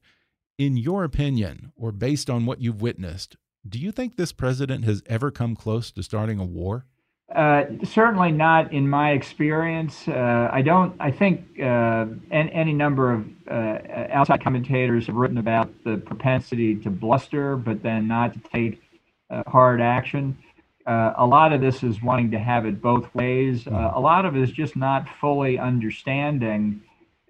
in 0.58 0.76
your 0.76 1.04
opinion, 1.04 1.70
or 1.76 1.92
based 1.92 2.28
on 2.28 2.46
what 2.46 2.60
you've 2.60 2.82
witnessed, 2.82 3.36
do 3.68 3.78
you 3.78 3.92
think 3.92 4.16
this 4.16 4.32
president 4.32 4.84
has 4.84 5.04
ever 5.06 5.30
come 5.30 5.54
close 5.54 5.92
to 5.92 6.02
starting 6.02 6.40
a 6.40 6.44
war? 6.44 6.84
Uh, 7.32 7.66
certainly 7.84 8.32
not 8.32 8.72
in 8.72 8.88
my 8.88 9.12
experience. 9.12 10.08
Uh, 10.08 10.48
I 10.52 10.62
don't. 10.62 10.96
I 10.98 11.12
think 11.12 11.60
uh, 11.60 12.06
any, 12.32 12.52
any, 12.52 12.72
number 12.72 13.12
of 13.12 13.24
uh, 13.48 13.78
outside 14.10 14.42
commentators 14.42 15.06
have 15.06 15.14
written 15.14 15.38
about 15.38 15.72
the 15.84 15.96
propensity 15.96 16.74
to 16.80 16.90
bluster, 16.90 17.56
but 17.56 17.84
then 17.84 18.08
not 18.08 18.34
to 18.34 18.40
take 18.40 18.83
hard 19.46 19.80
action. 19.80 20.36
a 20.86 21.26
lot 21.26 21.52
of 21.52 21.60
this 21.60 21.82
is 21.82 22.02
wanting 22.02 22.30
to 22.30 22.38
have 22.38 22.66
it 22.66 22.80
both 22.80 23.12
ways. 23.14 23.66
a 23.66 24.00
lot 24.00 24.24
of 24.26 24.36
it 24.36 24.42
is 24.42 24.50
just 24.50 24.76
not 24.76 25.08
fully 25.20 25.58
understanding 25.58 26.80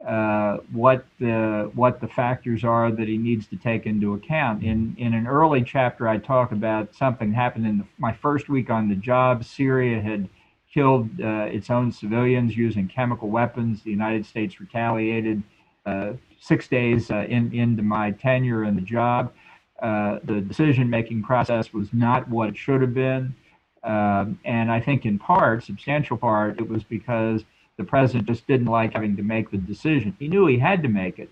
uh, 0.06 0.58
what 0.70 1.06
the 1.18 1.70
what 1.74 2.00
the 2.00 2.08
factors 2.08 2.62
are 2.62 2.92
that 2.92 3.08
he 3.08 3.16
needs 3.16 3.46
to 3.46 3.56
take 3.56 3.86
into 3.86 4.12
account. 4.12 4.62
In 4.62 4.94
in 4.98 5.14
an 5.14 5.26
early 5.26 5.62
chapter, 5.62 6.06
I 6.06 6.18
talk 6.18 6.52
about 6.52 6.94
something 6.94 7.32
happened 7.32 7.66
in 7.66 7.78
the, 7.78 7.84
my 7.96 8.12
first 8.12 8.50
week 8.50 8.68
on 8.68 8.88
the 8.88 8.96
job. 8.96 9.44
Syria 9.44 10.02
had 10.02 10.28
killed 10.72 11.08
uh, 11.22 11.46
its 11.50 11.70
own 11.70 11.90
civilians 11.90 12.56
using 12.56 12.86
chemical 12.86 13.30
weapons. 13.30 13.82
The 13.82 13.90
United 13.90 14.26
States 14.26 14.60
retaliated. 14.60 15.42
Uh, 15.86 16.14
six 16.40 16.68
days 16.68 17.10
uh, 17.10 17.26
in, 17.28 17.54
into 17.54 17.82
my 17.82 18.10
tenure 18.10 18.64
in 18.64 18.74
the 18.74 18.82
job, 18.82 19.32
uh, 19.80 20.18
the 20.24 20.40
decision-making 20.40 21.22
process 21.22 21.72
was 21.72 21.88
not 21.92 22.28
what 22.28 22.48
it 22.48 22.56
should 22.56 22.80
have 22.80 22.94
been, 22.94 23.34
um, 23.82 24.38
and 24.44 24.70
I 24.70 24.80
think 24.80 25.04
in 25.04 25.18
part, 25.18 25.64
substantial 25.64 26.16
part, 26.16 26.58
it 26.58 26.68
was 26.68 26.82
because 26.84 27.44
the 27.76 27.84
president 27.84 28.26
just 28.26 28.46
didn't 28.46 28.66
like 28.66 28.94
having 28.94 29.16
to 29.16 29.22
make 29.22 29.50
the 29.50 29.58
decision. 29.58 30.16
He 30.18 30.28
knew 30.28 30.46
he 30.46 30.58
had 30.58 30.82
to 30.82 30.88
make 30.88 31.18
it, 31.18 31.28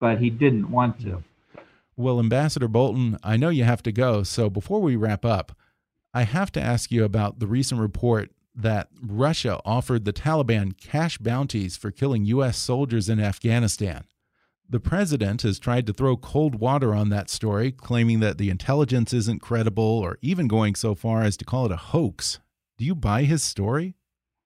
but 0.00 0.18
he 0.18 0.30
didn't 0.30 0.70
want 0.70 1.00
to. 1.00 1.22
Well, 1.96 2.18
Ambassador 2.18 2.68
Bolton, 2.68 3.18
I 3.22 3.36
know 3.36 3.50
you 3.50 3.64
have 3.64 3.82
to 3.84 3.92
go. 3.92 4.22
So 4.22 4.50
before 4.50 4.80
we 4.80 4.96
wrap 4.96 5.24
up, 5.24 5.56
I 6.12 6.22
have 6.22 6.50
to 6.52 6.60
ask 6.60 6.90
you 6.90 7.04
about 7.04 7.38
the 7.38 7.46
recent 7.46 7.80
report 7.80 8.30
that 8.54 8.88
Russia 9.02 9.60
offered 9.64 10.04
the 10.04 10.12
Taliban 10.12 10.78
cash 10.78 11.18
bounties 11.18 11.76
for 11.76 11.90
killing 11.90 12.24
U.S. 12.26 12.56
soldiers 12.56 13.08
in 13.08 13.20
Afghanistan. 13.20 14.04
The 14.68 14.80
president 14.80 15.42
has 15.42 15.58
tried 15.58 15.86
to 15.86 15.92
throw 15.92 16.16
cold 16.16 16.56
water 16.56 16.94
on 16.94 17.10
that 17.10 17.28
story, 17.28 17.70
claiming 17.70 18.20
that 18.20 18.38
the 18.38 18.50
intelligence 18.50 19.12
isn't 19.12 19.42
credible 19.42 19.84
or 19.84 20.18
even 20.22 20.48
going 20.48 20.74
so 20.74 20.94
far 20.94 21.22
as 21.22 21.36
to 21.36 21.44
call 21.44 21.66
it 21.66 21.72
a 21.72 21.76
hoax. 21.76 22.40
Do 22.78 22.84
you 22.84 22.94
buy 22.94 23.24
his 23.24 23.42
story? 23.42 23.94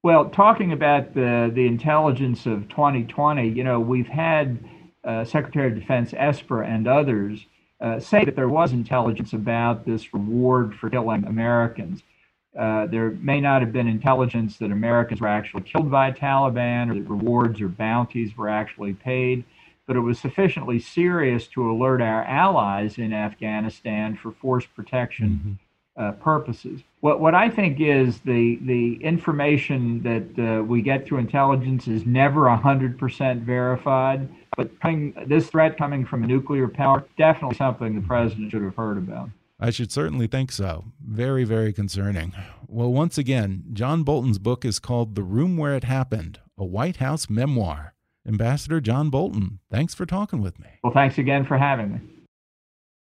Well, 0.03 0.29
talking 0.31 0.73
about 0.73 1.15
the, 1.15 1.51
the 1.53 1.67
intelligence 1.67 2.47
of 2.47 2.69
2020, 2.69 3.49
you 3.49 3.65
know, 3.65 3.81
we've 3.81 4.07
had 4.09 4.59
uh, 5.05 5.25
Secretary 5.25 5.73
of 5.73 5.79
Defense 5.79 6.13
Esper 6.17 6.63
and 6.63 6.87
others 6.87 7.47
uh, 7.81 8.01
say 8.01 8.25
that 8.25 8.37
there 8.37 8.49
was 8.49 8.73
intelligence 8.73 9.33
about 9.33 9.87
this 9.87 10.13
reward 10.13 10.75
for 10.75 10.91
killing 10.91 11.25
Americans. 11.25 12.03
Uh, 12.59 12.87
there 12.87 13.11
may 13.11 13.41
not 13.41 13.63
have 13.63 13.73
been 13.73 13.87
intelligence 13.87 14.57
that 14.59 14.73
Americans 14.73 15.21
were 15.21 15.29
actually 15.29 15.63
killed 15.63 15.91
by 15.91 16.11
Taliban 16.11 16.91
or 16.91 16.95
that 16.95 17.09
rewards 17.09 17.61
or 17.61 17.69
bounties 17.69 18.37
were 18.37 18.49
actually 18.49 18.95
paid, 18.95 19.45
but 19.89 19.97
it 19.97 20.01
was 20.01 20.21
sufficiently 20.21 20.79
serious 20.79 21.49
to 21.49 21.69
alert 21.69 22.01
our 22.01 22.23
allies 22.23 22.99
in 22.99 23.13
Afghanistan 23.13 24.17
for 24.17 24.31
force 24.31 24.67
protection. 24.67 25.29
Mm-hmm 25.31 25.53
uh, 25.99 26.13
purposes. 26.13 26.81
What 27.01 27.21
what 27.21 27.35
I 27.35 27.51
think 27.51 27.81
is 27.81 28.21
the 28.21 28.59
the 28.63 28.95
information 29.03 30.03
that 30.03 30.59
uh, 30.59 30.63
we 30.63 30.81
get 30.81 31.07
through 31.07 31.19
intelligence 31.19 31.89
is 31.89 32.07
never 32.07 32.49
hundred 32.49 32.99
percent 32.99 33.43
verified. 33.43 34.29
But 34.57 34.81
coming, 34.81 35.15
this 35.27 35.49
threat 35.49 35.77
coming 35.77 36.05
from 36.05 36.25
a 36.25 36.27
nuclear 36.27 36.69
power 36.69 37.05
definitely 37.17 37.57
something 37.57 37.95
the 37.95 38.07
president 38.07 38.51
should 38.51 38.63
have 38.63 38.75
heard 38.75 38.99
about. 38.99 39.31
I 39.61 39.71
should 39.71 39.91
certainly 39.93 40.29
think 40.29 40.53
so. 40.53 40.85
Very, 41.05 41.45
very 41.45 41.73
concerning. 41.73 42.33
Well, 42.69 42.93
once 42.93 43.19
again, 43.19 43.65
John 43.73 44.05
Bolton's 44.05 44.39
book 44.39 44.65
is 44.65 44.79
called 44.79 45.15
The 45.15 45.23
Room 45.23 45.57
Where 45.57 45.75
It 45.75 45.85
Happened, 45.85 46.41
a 46.57 46.65
White 46.65 46.97
House 46.97 47.29
memoir. 47.29 47.95
Ambassador 48.27 48.81
John 48.81 49.11
Bolton, 49.11 49.61
thanks 49.71 49.95
for 49.95 50.07
talking 50.07 50.43
with 50.43 50.59
me. 50.59 50.69
Well, 50.83 50.93
thanks 50.93 51.19
again 51.19 51.45
for 51.45 51.59
having 51.59 51.93
me. 51.93 52.01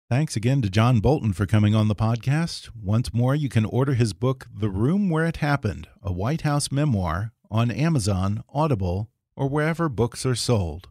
Thanks 0.09 0.35
again 0.35 0.61
to 0.63 0.69
John 0.69 0.99
Bolton 0.99 1.33
for 1.33 1.45
coming 1.45 1.75
on 1.75 1.87
the 1.87 1.95
podcast. 1.95 2.69
Once 2.75 3.13
more, 3.13 3.35
you 3.35 3.47
can 3.47 3.65
order 3.65 3.93
his 3.93 4.13
book, 4.13 4.47
The 4.51 4.69
Room 4.69 5.09
Where 5.09 5.25
It 5.25 5.37
Happened, 5.37 5.87
a 6.01 6.11
White 6.11 6.41
House 6.41 6.71
memoir, 6.71 7.31
on 7.51 7.69
Amazon, 7.69 8.43
Audible, 8.49 9.09
or 9.35 9.47
wherever 9.47 9.87
books 9.87 10.25
are 10.25 10.35
sold. 10.35 10.89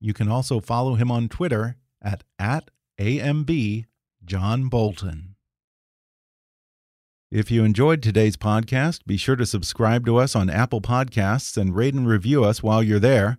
You 0.00 0.12
can 0.12 0.28
also 0.28 0.60
follow 0.60 0.94
him 0.94 1.10
on 1.10 1.28
Twitter 1.28 1.76
at, 2.02 2.24
at 2.38 2.70
AMB 2.98 3.84
John 4.24 4.68
Bolton. 4.68 5.36
If 7.30 7.50
you 7.50 7.64
enjoyed 7.64 8.02
today's 8.02 8.36
podcast, 8.36 9.04
be 9.06 9.16
sure 9.16 9.36
to 9.36 9.46
subscribe 9.46 10.06
to 10.06 10.16
us 10.16 10.36
on 10.36 10.50
Apple 10.50 10.80
Podcasts 10.80 11.56
and 11.56 11.74
rate 11.74 11.94
and 11.94 12.06
review 12.08 12.44
us 12.44 12.62
while 12.62 12.82
you're 12.82 12.98
there. 12.98 13.38